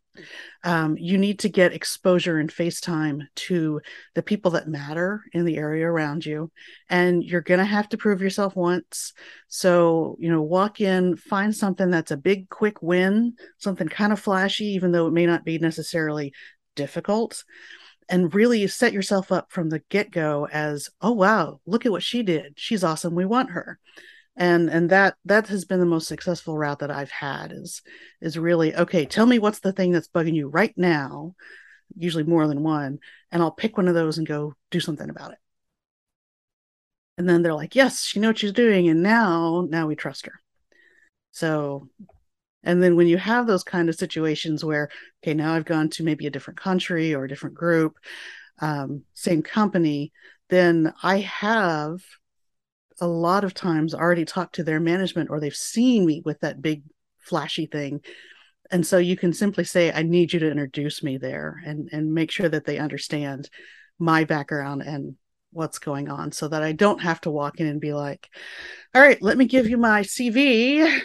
Um, 0.64 0.98
you 0.98 1.18
need 1.20 1.40
to 1.40 1.50
get 1.50 1.74
exposure 1.74 2.40
and 2.40 2.52
face 2.52 2.82
time 2.82 3.28
to 3.36 3.82
the 4.16 4.24
people 4.24 4.52
that 4.52 4.68
matter 4.68 5.22
in 5.32 5.46
the 5.46 5.58
area 5.58 5.86
around 5.86 6.26
you 6.26 6.52
and 6.90 7.24
you're 7.24 7.42
going 7.42 7.60
to 7.60 7.66
have 7.66 7.88
to 7.90 7.98
prove 7.98 8.20
yourself 8.20 8.56
once. 8.56 9.14
So 9.48 10.18
you 10.20 10.32
know 10.32 10.42
walk 10.42 10.82
in 10.82 11.18
find 11.18 11.56
something 11.56 11.92
that's 11.92 12.10
a 12.10 12.18
big 12.18 12.50
quick 12.50 12.82
win 12.82 13.36
something 13.60 13.88
kind 13.88 14.12
of 14.12 14.20
flashy 14.20 14.66
even 14.66 14.92
though 14.92 15.06
it 15.06 15.14
may 15.14 15.28
not 15.28 15.46
be 15.46 15.60
necessarily 15.60 16.34
difficult 16.76 17.44
and 18.10 18.34
really 18.34 18.66
set 18.68 18.94
yourself 18.94 19.32
up 19.32 19.52
from 19.52 19.70
the 19.70 19.82
get-go 19.90 20.48
as 20.52 20.90
oh 21.02 21.12
wow 21.12 21.60
look 21.66 21.86
at 21.86 21.92
what 21.92 22.04
she 22.04 22.24
did. 22.24 22.54
She's 22.56 22.84
awesome. 22.84 23.16
We 23.16 23.26
want 23.26 23.52
her. 23.52 23.80
And 24.36 24.70
and 24.70 24.90
that 24.92 25.16
that 25.26 25.48
has 25.48 25.66
been 25.66 25.80
the 25.80 25.86
most 25.86 26.08
successful 26.08 26.58
route 26.58 26.80
that 26.80 26.92
i've 26.92 27.10
had 27.10 27.52
is 27.52 27.82
is 28.22 28.38
really 28.38 28.76
okay 28.76 29.06
tell 29.06 29.26
me 29.26 29.40
what's 29.40 29.60
the 29.62 29.72
thing 29.74 29.92
that's 29.92 30.08
bugging 30.10 30.36
you 30.36 30.48
right 30.48 30.74
now 30.78 31.34
usually 31.96 32.24
more 32.24 32.48
than 32.48 32.62
one 32.62 33.00
and 33.32 33.42
i'll 33.42 33.50
pick 33.52 33.78
one 33.78 33.88
of 33.88 33.96
those 33.96 34.20
and 34.20 34.28
go 34.28 34.54
do 34.70 34.80
something 34.80 35.10
about 35.10 35.32
it. 35.32 35.40
And 37.18 37.28
then 37.28 37.42
they're 37.42 37.56
like 37.56 37.74
yes 37.76 38.04
she 38.04 38.20
knows 38.20 38.30
what 38.30 38.38
she's 38.40 38.52
doing 38.54 38.88
and 38.90 39.02
now 39.02 39.66
now 39.68 39.88
we 39.88 39.96
trust 39.96 40.28
her. 40.28 40.40
So, 41.32 41.90
and 42.68 42.84
then 42.84 42.98
when 42.98 43.08
you 43.08 43.18
have 43.18 43.48
those 43.48 43.64
kind 43.64 43.88
of 43.88 43.96
situations 43.96 44.66
where, 44.66 44.90
okay, 45.24 45.34
now 45.34 45.54
I've 45.54 45.64
gone 45.64 45.90
to 45.92 46.04
maybe 46.04 46.28
a 46.28 46.30
different 46.30 46.60
country 46.60 47.16
or 47.16 47.24
a 47.24 47.28
different 47.30 47.56
group, 47.56 47.98
um, 48.60 49.04
same 49.14 49.42
company, 49.42 50.12
then 50.50 50.94
I 51.02 51.20
have 51.20 52.02
a 53.00 53.08
lot 53.08 53.46
of 53.46 53.54
times 53.54 53.94
already 53.94 54.26
talked 54.26 54.56
to 54.56 54.66
their 54.66 54.82
management 54.82 55.30
or 55.30 55.40
they've 55.40 55.56
seen 55.56 56.06
me 56.06 56.22
with 56.26 56.42
that 56.42 56.62
big 56.62 56.84
flashy 57.20 57.68
thing. 57.68 58.02
And 58.70 58.86
so 58.86 58.98
you 58.98 59.16
can 59.16 59.32
simply 59.32 59.64
say 59.64 59.94
i 59.94 60.04
need 60.04 60.34
you 60.34 60.40
to 60.42 60.52
introduce 60.52 61.02
me 61.02 61.18
there 61.18 61.62
and 61.66 61.88
and 61.94 62.14
make 62.14 62.32
sure 62.32 62.50
that 62.50 62.66
they 62.66 62.80
understand 62.80 63.50
my 63.98 64.26
background 64.26 64.82
and 64.82 65.16
what's 65.54 65.80
going 65.80 66.10
on 66.10 66.34
so 66.34 66.50
that 66.50 66.64
i 66.64 66.74
don't 66.74 67.02
have 67.02 67.22
to 67.22 67.32
walk 67.32 67.62
in 67.62 67.66
and 67.66 67.80
be 67.80 67.94
like 67.94 68.28
all 68.94 69.02
right 69.02 69.22
let 69.22 69.38
me 69.38 69.46
give 69.46 69.70
you 69.70 69.78
my 69.78 70.02
cv 70.02 71.02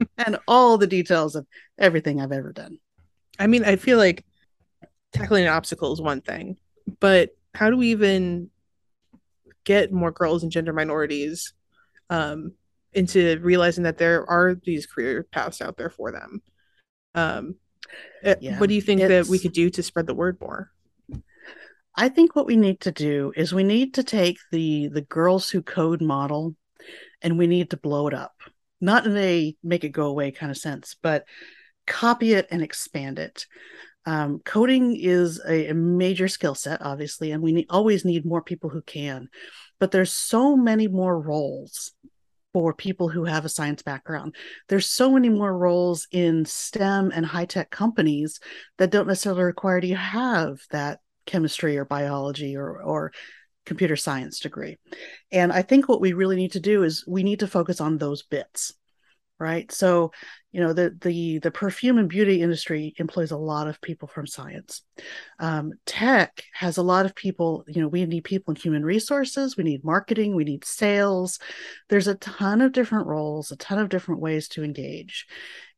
and 0.18 0.38
all 0.48 0.78
the 0.78 0.86
details 0.86 1.34
of 1.34 1.46
everything 1.78 2.20
i've 2.20 2.32
ever 2.32 2.52
done 2.52 2.78
i 3.38 3.46
mean 3.46 3.64
i 3.64 3.76
feel 3.76 3.98
like 3.98 4.24
tackling 5.12 5.44
an 5.44 5.52
obstacle 5.52 5.92
is 5.92 6.00
one 6.00 6.20
thing 6.20 6.56
but 7.00 7.30
how 7.54 7.68
do 7.68 7.76
we 7.76 7.88
even 7.88 8.50
get 9.64 9.92
more 9.92 10.10
girls 10.10 10.42
and 10.42 10.52
gender 10.52 10.72
minorities 10.72 11.52
um, 12.08 12.52
into 12.92 13.38
realizing 13.40 13.84
that 13.84 13.98
there 13.98 14.28
are 14.28 14.54
these 14.54 14.86
career 14.86 15.26
paths 15.30 15.60
out 15.60 15.76
there 15.76 15.90
for 15.90 16.10
them. 16.12 16.42
Um, 17.14 17.56
eh, 18.22 18.36
yeah, 18.40 18.58
what 18.58 18.68
do 18.68 18.74
you 18.74 18.82
think 18.82 19.00
that 19.00 19.26
we 19.26 19.38
could 19.38 19.52
do 19.52 19.70
to 19.70 19.82
spread 19.82 20.06
the 20.06 20.14
word 20.14 20.38
more? 20.40 20.70
I 21.94 22.08
think 22.08 22.34
what 22.34 22.46
we 22.46 22.56
need 22.56 22.80
to 22.80 22.92
do 22.92 23.32
is 23.36 23.52
we 23.52 23.64
need 23.64 23.94
to 23.94 24.04
take 24.04 24.38
the 24.52 24.88
the 24.88 25.02
girls 25.02 25.50
who 25.50 25.62
code 25.62 26.00
model 26.00 26.54
and 27.22 27.38
we 27.38 27.46
need 27.46 27.70
to 27.70 27.76
blow 27.76 28.06
it 28.08 28.14
up. 28.14 28.34
Not 28.80 29.06
in 29.06 29.16
a 29.16 29.54
make 29.62 29.84
it 29.84 29.90
go 29.90 30.06
away 30.06 30.30
kind 30.30 30.50
of 30.50 30.58
sense, 30.58 30.96
but 31.02 31.24
copy 31.86 32.32
it 32.32 32.46
and 32.50 32.62
expand 32.62 33.18
it. 33.18 33.46
Um, 34.06 34.40
coding 34.44 34.96
is 34.96 35.40
a, 35.46 35.68
a 35.68 35.74
major 35.74 36.28
skill 36.28 36.54
set, 36.54 36.80
obviously, 36.80 37.32
and 37.32 37.42
we 37.42 37.66
always 37.68 38.04
need 38.04 38.24
more 38.24 38.42
people 38.42 38.70
who 38.70 38.82
can. 38.82 39.28
But 39.78 39.90
there's 39.90 40.12
so 40.12 40.56
many 40.56 40.88
more 40.88 41.18
roles 41.20 41.92
for 42.52 42.74
people 42.74 43.08
who 43.08 43.24
have 43.24 43.44
a 43.44 43.50
science 43.50 43.82
background. 43.82 44.34
There's 44.68 44.86
so 44.86 45.10
many 45.10 45.28
more 45.28 45.56
roles 45.56 46.08
in 46.10 46.44
STEM 46.44 47.12
and 47.14 47.24
high 47.24 47.44
tech 47.44 47.70
companies 47.70 48.40
that 48.78 48.90
don't 48.90 49.06
necessarily 49.06 49.44
require 49.44 49.78
you 49.78 49.96
have 49.96 50.58
that 50.70 51.00
chemistry 51.26 51.76
or 51.76 51.84
biology 51.84 52.56
or 52.56 52.82
or 52.82 53.12
computer 53.66 53.96
science 53.96 54.40
degree. 54.40 54.78
And 55.30 55.52
I 55.52 55.62
think 55.62 55.88
what 55.88 56.00
we 56.00 56.12
really 56.12 56.36
need 56.36 56.52
to 56.52 56.60
do 56.60 56.82
is 56.82 57.04
we 57.06 57.22
need 57.22 57.40
to 57.40 57.46
focus 57.46 57.80
on 57.80 57.98
those 57.98 58.22
bits 58.22 58.74
right? 59.40 59.72
So 59.72 60.12
you 60.52 60.60
know 60.60 60.72
the 60.72 60.96
the 61.00 61.38
the 61.38 61.50
perfume 61.50 61.96
and 61.98 62.08
beauty 62.08 62.42
industry 62.42 62.92
employs 62.98 63.30
a 63.30 63.36
lot 63.36 63.68
of 63.68 63.80
people 63.80 64.06
from 64.06 64.26
science. 64.26 64.82
Um, 65.38 65.72
tech 65.86 66.44
has 66.52 66.76
a 66.76 66.82
lot 66.82 67.06
of 67.06 67.14
people 67.14 67.64
you 67.66 67.80
know 67.80 67.88
we 67.88 68.04
need 68.04 68.24
people 68.24 68.52
in 68.52 68.60
human 68.60 68.84
resources 68.84 69.56
we 69.56 69.64
need 69.64 69.84
marketing 69.84 70.36
we 70.36 70.44
need 70.44 70.64
sales. 70.64 71.38
There's 71.88 72.08
a 72.08 72.16
ton 72.16 72.60
of 72.60 72.72
different 72.72 73.06
roles 73.06 73.50
a 73.50 73.56
ton 73.56 73.78
of 73.78 73.88
different 73.88 74.20
ways 74.20 74.46
to 74.48 74.62
engage. 74.62 75.26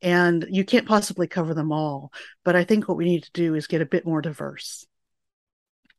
And 0.03 0.45
you 0.51 0.65
can't 0.65 0.89
possibly 0.89 1.29
cover 1.29 1.55
them 1.55 1.71
all 1.71 2.13
but 2.45 2.57
i 2.57 2.65
think 2.65 2.89
what 2.89 2.97
we 2.97 3.05
need 3.05 3.23
to 3.23 3.31
do 3.33 3.55
is 3.55 3.69
get 3.69 3.81
a 3.81 3.87
bit 3.87 4.05
more 4.05 4.21
diverse 4.21 4.85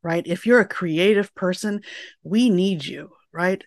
right 0.03 0.27
if 0.27 0.45
you're 0.45 0.59
a 0.59 0.67
creative 0.67 1.33
person 1.35 1.81
we 2.23 2.49
need 2.49 2.85
you 2.85 3.09
right 3.31 3.63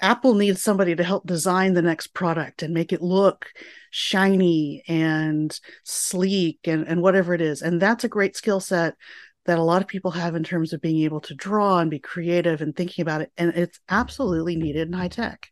Apple 0.00 0.34
needs 0.34 0.62
somebody 0.62 0.94
to 0.94 1.02
help 1.02 1.26
design 1.26 1.74
the 1.74 1.82
next 1.82 2.08
product 2.14 2.62
and 2.62 2.72
make 2.72 2.92
it 2.92 3.02
look 3.02 3.46
shiny 3.90 4.84
and 4.86 5.58
sleek 5.82 6.60
and, 6.64 6.86
and 6.86 7.02
whatever 7.02 7.34
it 7.34 7.40
is. 7.40 7.62
And 7.62 7.82
that's 7.82 8.04
a 8.04 8.08
great 8.08 8.36
skill 8.36 8.60
set 8.60 8.94
that 9.46 9.58
a 9.58 9.62
lot 9.62 9.80
of 9.82 9.88
people 9.88 10.10
have 10.10 10.34
in 10.34 10.44
terms 10.44 10.72
of 10.72 10.80
being 10.80 11.02
able 11.04 11.20
to 11.22 11.34
draw 11.34 11.78
and 11.78 11.90
be 11.90 11.98
creative 11.98 12.60
and 12.60 12.76
thinking 12.76 13.02
about 13.02 13.22
it. 13.22 13.32
And 13.36 13.50
it's 13.56 13.80
absolutely 13.88 14.56
needed 14.56 14.86
in 14.88 14.92
high 14.92 15.08
tech. 15.08 15.48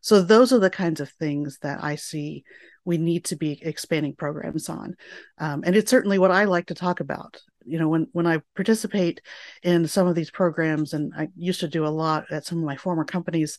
So 0.00 0.22
those 0.22 0.52
are 0.52 0.58
the 0.58 0.70
kinds 0.70 1.00
of 1.00 1.10
things 1.10 1.58
that 1.60 1.84
I 1.84 1.96
see 1.96 2.44
we 2.86 2.98
need 2.98 3.26
to 3.26 3.36
be 3.36 3.60
expanding 3.62 4.14
programs 4.14 4.68
on. 4.68 4.96
Um, 5.38 5.62
and 5.64 5.76
it's 5.76 5.90
certainly 5.90 6.18
what 6.18 6.30
I 6.30 6.44
like 6.44 6.66
to 6.66 6.74
talk 6.74 7.00
about 7.00 7.40
you 7.66 7.78
know 7.78 7.88
when 7.88 8.06
when 8.12 8.26
i 8.26 8.40
participate 8.54 9.20
in 9.62 9.86
some 9.86 10.06
of 10.06 10.14
these 10.14 10.30
programs 10.30 10.92
and 10.92 11.12
i 11.16 11.28
used 11.36 11.60
to 11.60 11.68
do 11.68 11.86
a 11.86 11.88
lot 11.88 12.24
at 12.30 12.44
some 12.44 12.58
of 12.58 12.64
my 12.64 12.76
former 12.76 13.04
companies 13.04 13.58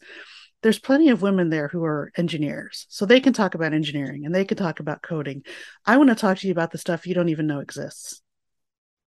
there's 0.66 0.80
plenty 0.80 1.10
of 1.10 1.22
women 1.22 1.52
there 1.52 1.68
who 1.68 1.84
are 1.84 2.12
engineers. 2.18 2.88
So 2.90 3.06
they 3.06 3.20
can 3.20 3.34
talk 3.34 3.54
about 3.54 3.74
engineering 3.74 4.26
and 4.26 4.34
they 4.34 4.46
can 4.46 4.58
talk 4.58 4.80
about 4.80 5.04
coding. 5.04 5.44
I 5.86 5.98
want 5.98 6.10
to 6.10 6.16
talk 6.16 6.40
to 6.40 6.48
you 6.48 6.52
about 6.52 6.72
the 6.72 6.80
stuff 6.80 7.06
you 7.06 7.14
don't 7.14 7.30
even 7.30 7.46
know 7.46 7.60
exists. 7.60 8.24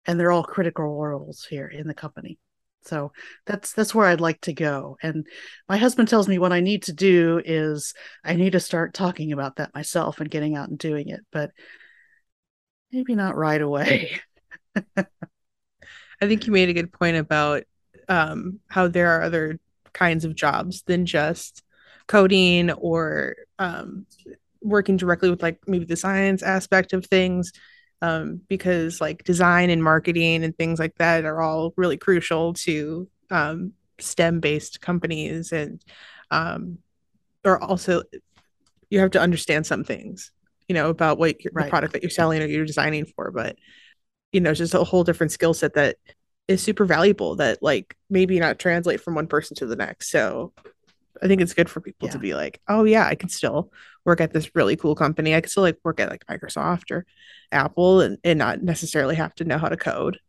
And 0.06 0.20
they're 0.20 0.32
all 0.32 0.44
critical 0.44 0.86
roles 0.86 1.48
here 1.50 1.68
in 1.68 1.88
the 1.88 1.96
company. 1.96 2.38
So 2.84 3.12
that's 3.48 3.74
that's 3.74 3.94
where 3.94 4.06
i'd 4.06 4.22
like 4.22 4.40
to 4.42 4.54
go. 4.54 4.98
And 5.02 5.26
my 5.68 5.78
husband 5.78 6.08
tells 6.08 6.28
me 6.28 6.38
what 6.38 6.54
i 6.54 6.60
need 6.60 6.84
to 6.84 6.94
do 6.94 7.42
is 7.44 7.94
i 8.24 8.36
need 8.36 8.52
to 8.52 8.60
start 8.60 8.94
talking 8.94 9.32
about 9.32 9.56
that 9.56 9.74
myself 9.74 10.20
and 10.20 10.30
getting 10.30 10.56
out 10.56 10.70
and 10.70 10.78
doing 10.78 11.10
it 11.10 11.22
but 11.32 11.52
maybe 12.92 13.16
not 13.16 13.36
right 13.36 13.62
away 13.62 14.22
I 16.22 16.28
think 16.28 16.46
you 16.46 16.54
made 16.54 16.70
a 16.70 16.74
good 16.74 16.92
point 16.92 17.18
about 17.18 17.64
um, 18.08 18.60
how 18.68 18.88
there 18.88 19.10
are 19.12 19.22
other 19.22 19.60
kinds 19.94 20.26
of 20.26 20.36
jobs 20.36 20.84
than 20.84 21.06
just 21.06 21.64
coding 22.08 22.72
or 22.72 23.36
um, 23.60 24.06
working 24.62 24.98
directly 24.98 25.30
with 25.30 25.42
like 25.42 25.60
maybe 25.68 25.86
the 25.86 25.96
science 25.96 26.44
aspect 26.44 26.94
of 26.94 27.06
things 27.06 27.54
um, 28.02 28.42
because 28.48 29.02
like 29.02 29.24
design 29.24 29.70
and 29.70 29.84
marketing 29.84 30.44
and 30.44 30.58
things 30.58 30.80
like 30.80 30.96
that 30.96 31.26
are 31.26 31.42
all 31.42 31.74
really 31.78 31.98
crucial 31.98 32.54
to 32.54 33.08
um, 33.30 33.74
STEM 34.00 34.40
based 34.40 34.82
companies 34.82 35.52
and 35.52 35.84
um, 36.32 36.80
or 37.44 37.62
also 37.64 38.04
you 38.90 39.00
have 39.00 39.12
to 39.12 39.22
understand 39.22 39.66
some 39.66 39.84
things 39.84 40.32
you 40.68 40.76
know 40.76 40.90
about 40.90 41.18
what 41.18 41.36
right. 41.52 41.66
the 41.66 41.70
product 41.70 41.94
that 41.94 42.02
you're 42.02 42.10
selling 42.10 42.42
or 42.42 42.46
you're 42.46 42.66
designing 42.66 43.06
for 43.06 43.32
but 43.32 43.56
you 44.32 44.40
know 44.40 44.54
just 44.54 44.74
a 44.74 44.84
whole 44.84 45.04
different 45.04 45.32
skill 45.32 45.54
set 45.54 45.74
that 45.74 45.98
is 46.48 46.62
super 46.62 46.86
valuable 46.86 47.36
that 47.36 47.62
like 47.62 47.96
maybe 48.10 48.40
not 48.40 48.60
translate 48.60 49.02
from 49.02 49.16
one 49.16 49.28
person 49.28 49.56
to 49.56 49.66
the 49.66 49.76
next 49.76 50.10
so 50.10 50.54
i 51.22 51.28
think 51.28 51.42
it's 51.42 51.54
good 51.54 51.70
for 51.70 51.82
people 51.82 52.08
yeah. 52.08 52.14
to 52.14 52.20
be 52.20 52.34
like 52.34 52.62
oh 52.68 52.84
yeah 52.84 53.06
i 53.06 53.16
can 53.16 53.30
still 53.30 53.72
work 54.06 54.22
at 54.22 54.34
this 54.34 54.56
really 54.56 54.76
cool 54.76 54.96
company 54.96 55.36
i 55.36 55.42
can 55.42 55.50
still 55.50 55.64
like 55.64 55.78
work 55.84 56.00
at 56.00 56.10
like 56.10 56.26
microsoft 56.26 56.92
or 56.92 57.06
apple 57.52 58.02
and, 58.02 58.18
and 58.24 58.40
not 58.40 58.62
necessarily 58.62 59.16
have 59.16 59.34
to 59.36 59.44
know 59.44 59.58
how 59.58 59.70
to 59.70 59.78
code 59.78 60.20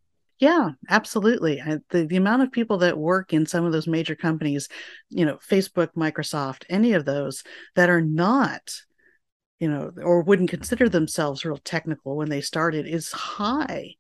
yeah, 0.41 0.71
absolutely. 0.89 1.61
I, 1.61 1.81
the, 1.91 2.07
the 2.07 2.17
amount 2.17 2.43
of 2.43 2.51
people 2.51 2.79
that 2.79 2.97
work 2.97 3.35
in 3.35 3.45
some 3.45 3.67
of 3.67 3.73
those 3.73 3.87
major 3.87 4.17
companies, 4.17 4.71
you 5.11 5.27
know, 5.27 5.37
Facebook, 5.37 5.93
Microsoft, 5.93 6.65
any 6.71 6.95
of 6.95 7.05
those 7.05 7.45
that 7.77 7.91
are 7.91 8.01
not 8.01 8.73
you 9.61 9.71
know, 9.71 9.93
or 10.03 10.23
wouldn't 10.23 10.51
consider 10.51 10.89
themselves 10.89 11.45
real 11.45 11.59
technical 11.59 12.17
when 12.17 12.31
they 12.31 12.41
started 12.41 12.87
is 12.87 13.13
high, 13.13 13.95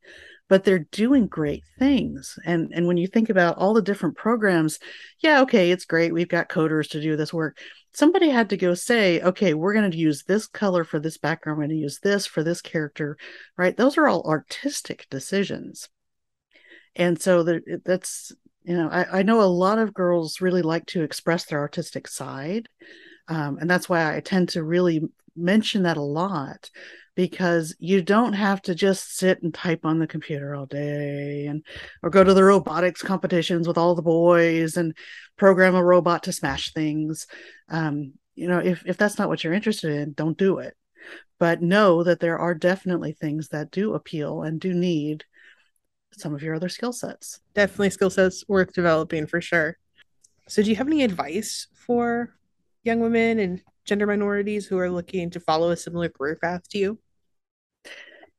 but 0.49 0.64
they're 0.64 0.87
doing 0.90 1.27
great 1.27 1.62
things. 1.79 2.38
And 2.44 2.73
and 2.75 2.87
when 2.87 2.96
you 2.96 3.07
think 3.07 3.31
about 3.31 3.59
all 3.59 3.75
the 3.75 3.83
different 3.83 4.16
programs, 4.16 4.79
yeah, 5.20 5.42
okay, 5.42 5.70
it's 5.70 5.85
great. 5.85 6.12
We've 6.12 6.29
got 6.29 6.49
coders 6.49 6.88
to 6.90 7.01
do 7.01 7.14
this 7.14 7.33
work. 7.33 7.59
Somebody 7.92 8.31
had 8.31 8.51
to 8.51 8.57
go 8.57 8.75
say, 8.75 9.20
okay, 9.20 9.53
we're 9.53 9.75
going 9.75 9.90
to 9.90 9.96
use 9.96 10.25
this 10.25 10.46
color 10.46 10.83
for 10.83 10.99
this 10.99 11.18
background. 11.18 11.59
We're 11.59 11.66
going 11.66 11.77
to 11.77 11.83
use 11.83 11.99
this 12.01 12.27
for 12.27 12.42
this 12.42 12.62
character, 12.62 13.16
right? 13.57 13.77
Those 13.77 13.99
are 13.99 14.09
all 14.09 14.23
artistic 14.29 15.07
decisions. 15.11 15.88
And 16.96 17.20
so 17.20 17.42
the, 17.42 17.81
that's, 17.85 18.33
you 18.62 18.77
know, 18.77 18.88
I, 18.88 19.20
I 19.20 19.23
know 19.23 19.40
a 19.40 19.44
lot 19.44 19.79
of 19.79 19.94
girls 19.94 20.40
really 20.40 20.62
like 20.62 20.87
to 20.87 21.03
express 21.03 21.44
their 21.44 21.59
artistic 21.59 22.09
side. 22.09 22.68
Um, 23.29 23.59
and 23.61 23.68
that's 23.68 23.88
why 23.88 24.16
I 24.16 24.20
tend 24.20 24.51
to 24.51 24.62
really 24.62 25.03
mention 25.40 25.83
that 25.85 25.96
a 25.96 26.03
lot 26.03 26.70
because 27.16 27.74
you 27.79 28.03
don't 28.03 28.33
have 28.35 28.62
to 28.62 28.74
just 28.74 29.16
sit 29.16 29.42
and 29.42 29.53
type 29.53 29.85
on 29.85 29.98
the 29.98 30.07
computer 30.07 30.55
all 30.55 30.66
day 30.66 31.46
and 31.46 31.64
or 32.03 32.11
go 32.11 32.24
to 32.24 32.33
the 32.35 32.44
robotics 32.44 33.03
competitions 33.03 33.66
with 33.66 33.76
all 33.76 33.94
the 33.94 34.03
boys 34.03 34.76
and 34.76 34.96
program 35.37 35.74
a 35.74 35.85
robot 35.85 36.22
to 36.22 36.33
smash 36.33 36.72
things. 36.72 37.26
Um, 37.68 38.14
you 38.35 38.48
know 38.48 38.59
if, 38.59 38.83
if 38.87 38.96
that's 38.96 39.18
not 39.18 39.29
what 39.29 39.44
you're 39.44 39.53
interested 39.53 39.92
in 39.92 40.12
don't 40.12 40.38
do 40.38 40.59
it. 40.59 40.74
But 41.38 41.62
know 41.62 42.05
that 42.05 42.20
there 42.20 42.38
are 42.38 42.55
definitely 42.55 43.12
things 43.12 43.48
that 43.48 43.70
do 43.70 43.94
appeal 43.94 44.42
and 44.42 44.61
do 44.61 44.74
need 44.74 45.24
some 46.12 46.35
of 46.35 46.42
your 46.42 46.55
other 46.55 46.68
skill 46.68 46.92
sets. 46.92 47.40
Definitely 47.55 47.90
skill 47.90 48.11
sets 48.11 48.44
worth 48.48 48.72
developing 48.72 49.26
for 49.26 49.40
sure. 49.40 49.79
So 50.48 50.62
do 50.62 50.70
you 50.70 50.76
have 50.76 50.87
any 50.87 51.03
advice 51.03 51.68
for 51.74 52.35
young 52.83 53.01
women 53.01 53.38
and 53.38 53.62
gender 53.85 54.07
minorities 54.07 54.66
who 54.66 54.79
are 54.79 54.90
looking 54.90 55.31
to 55.31 55.40
follow 55.40 55.71
a 55.71 55.77
similar 55.77 56.09
career 56.09 56.37
path 56.40 56.69
to 56.71 56.79
you? 56.79 56.99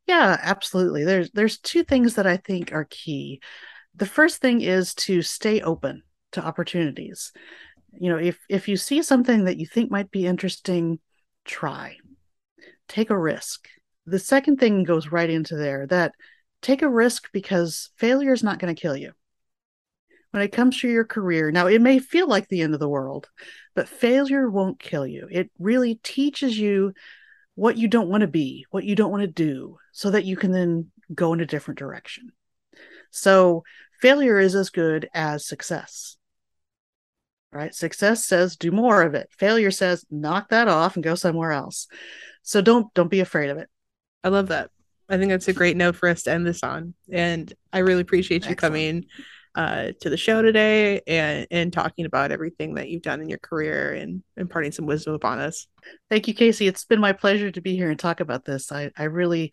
Yeah, 0.08 0.38
absolutely. 0.42 1.04
There's 1.04 1.32
there's 1.32 1.60
two 1.60 1.84
things 1.84 2.16
that 2.16 2.28
I 2.28 2.38
think 2.38 2.74
are 2.74 2.88
key. 2.90 3.42
The 3.96 4.06
first 4.06 4.42
thing 4.42 4.62
is 4.62 4.94
to 4.96 5.22
stay 5.22 5.62
open 5.62 6.04
to 6.34 6.44
opportunities. 6.44 7.32
You 7.94 8.10
know, 8.10 8.18
if 8.18 8.38
if 8.50 8.68
you 8.68 8.78
see 8.78 9.02
something 9.04 9.46
that 9.46 9.58
you 9.58 9.66
think 9.66 9.92
might 9.92 10.12
be 10.12 10.26
interesting, 10.26 11.00
try, 11.46 11.98
take 12.88 13.10
a 13.10 13.18
risk. 13.18 13.68
The 14.06 14.20
second 14.20 14.58
thing 14.58 14.84
goes 14.84 15.12
right 15.12 15.30
into 15.30 15.56
there 15.56 15.86
that 15.88 16.14
take 16.62 16.82
a 16.82 16.90
risk 16.90 17.30
because 17.32 17.90
failure 17.98 18.34
is 18.34 18.44
not 18.44 18.60
going 18.60 18.74
to 18.74 18.82
kill 18.82 18.98
you. 18.98 19.14
When 20.32 20.42
it 20.44 20.52
comes 20.54 20.80
to 20.80 20.90
your 20.90 21.04
career, 21.04 21.52
now 21.52 21.68
it 21.68 21.82
may 21.82 22.00
feel 22.00 22.28
like 22.28 22.48
the 22.48 22.62
end 22.62 22.74
of 22.74 22.80
the 22.80 22.90
world, 22.90 23.30
but 23.76 23.90
failure 23.90 24.50
won't 24.50 24.80
kill 24.80 25.06
you. 25.06 25.28
It 25.30 25.52
really 25.60 25.96
teaches 25.96 26.58
you 26.58 26.94
what 27.56 27.78
you 27.78 27.88
don't 27.88 28.10
want 28.10 28.22
to 28.22 28.28
be, 28.28 28.66
what 28.72 28.86
you 28.86 28.96
don't 28.96 29.12
want 29.12 29.22
to 29.22 29.28
do, 29.28 29.78
so 29.92 30.12
that 30.12 30.24
you 30.24 30.38
can 30.38 30.52
then 30.52 30.90
go 31.14 31.34
in 31.34 31.42
a 31.42 31.46
different 31.46 31.80
direction. 31.80 32.32
So 33.12 33.64
failure 34.02 34.40
is 34.40 34.56
as 34.56 34.70
good 34.70 35.10
as 35.14 35.46
success. 35.46 36.16
Right? 37.52 37.76
Success 37.76 38.26
says 38.26 38.56
do 38.56 38.72
more 38.72 39.02
of 39.02 39.14
it. 39.14 39.30
Failure 39.38 39.72
says 39.72 40.06
knock 40.10 40.50
that 40.50 40.70
off 40.70 40.96
and 40.96 41.04
go 41.04 41.16
somewhere 41.16 41.52
else. 41.52 41.88
So 42.44 42.62
don't 42.62 42.94
don't 42.94 43.12
be 43.12 43.20
afraid 43.20 43.50
of 43.50 43.58
it. 43.58 43.70
I 44.24 44.30
love 44.30 44.48
that. 44.48 44.72
I 45.10 45.18
think 45.18 45.30
that's 45.30 45.50
a 45.50 45.54
great 45.54 45.76
note 45.76 45.98
for 45.98 46.08
us 46.08 46.24
to 46.24 46.32
end 46.32 46.48
this 46.48 46.64
on. 46.64 46.94
And 47.12 47.54
I 47.74 47.80
really 47.80 48.02
appreciate 48.02 48.46
you 48.46 48.52
Excellent. 48.52 48.60
coming 48.60 49.06
uh, 49.56 49.90
to 50.00 50.10
the 50.10 50.18
show 50.18 50.42
today 50.42 51.02
and, 51.08 51.48
and 51.52 51.74
talking 51.74 52.06
about 52.06 52.32
everything 52.32 52.76
that 52.76 52.90
you've 52.90 53.02
done 53.02 53.22
in 53.22 53.30
your 53.30 53.40
career 53.40 53.94
and 53.94 54.24
imparting 54.38 54.72
some 54.72 54.86
wisdom 54.86 55.14
upon 55.14 55.40
us. 55.40 55.68
Thank 56.10 56.28
you, 56.28 56.34
Casey. 56.34 56.68
It's 56.68 56.86
been 56.86 57.02
my 57.02 57.14
pleasure 57.14 57.52
to 57.52 57.62
be 57.62 57.76
here 57.76 57.90
and 57.90 58.00
talk 58.00 58.20
about 58.20 58.46
this. 58.46 58.72
I, 58.72 58.92
I 58.98 59.04
really 59.04 59.52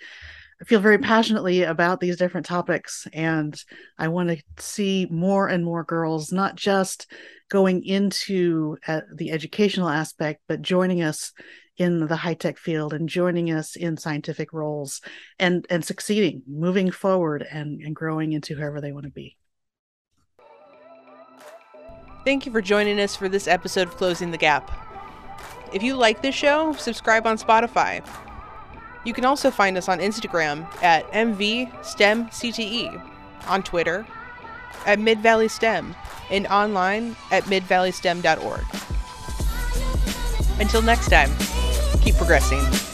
I 0.60 0.64
feel 0.64 0.80
very 0.80 0.98
passionately 0.98 1.62
about 1.62 2.00
these 2.00 2.16
different 2.16 2.46
topics, 2.46 3.06
and 3.12 3.60
I 3.96 4.08
want 4.08 4.30
to 4.30 4.42
see 4.58 5.06
more 5.08 5.46
and 5.46 5.64
more 5.64 5.84
girls 5.84 6.32
not 6.32 6.56
just 6.56 7.10
going 7.48 7.84
into 7.84 8.76
uh, 8.88 9.02
the 9.14 9.30
educational 9.30 9.88
aspect, 9.88 10.42
but 10.48 10.60
joining 10.60 11.00
us 11.00 11.32
in 11.76 12.08
the 12.08 12.16
high 12.16 12.34
tech 12.34 12.58
field 12.58 12.92
and 12.92 13.08
joining 13.08 13.52
us 13.52 13.76
in 13.76 13.96
scientific 13.96 14.52
roles 14.52 15.00
and 15.38 15.64
and 15.70 15.84
succeeding, 15.84 16.42
moving 16.48 16.90
forward, 16.90 17.46
and 17.48 17.80
and 17.80 17.94
growing 17.94 18.32
into 18.32 18.56
whoever 18.56 18.80
they 18.80 18.92
want 18.92 19.04
to 19.04 19.12
be. 19.12 19.36
Thank 22.28 22.44
you 22.44 22.52
for 22.52 22.60
joining 22.60 23.00
us 23.00 23.16
for 23.16 23.26
this 23.26 23.48
episode 23.48 23.88
of 23.88 23.96
Closing 23.96 24.32
the 24.32 24.36
Gap. 24.36 24.70
If 25.72 25.82
you 25.82 25.94
like 25.94 26.20
this 26.20 26.34
show, 26.34 26.74
subscribe 26.74 27.26
on 27.26 27.38
Spotify. 27.38 28.06
You 29.02 29.14
can 29.14 29.24
also 29.24 29.50
find 29.50 29.78
us 29.78 29.88
on 29.88 29.98
Instagram 29.98 30.66
at 30.82 31.10
MVSTEMCTE, 31.12 33.02
on 33.46 33.62
Twitter 33.62 34.06
at 34.84 34.98
Mid 34.98 35.20
Valley 35.20 35.48
STEM, 35.48 35.94
and 36.30 36.46
online 36.48 37.16
at 37.30 37.44
midvalleystem.org. 37.44 38.64
Until 40.60 40.82
next 40.82 41.08
time, 41.08 41.30
keep 42.02 42.14
progressing. 42.16 42.87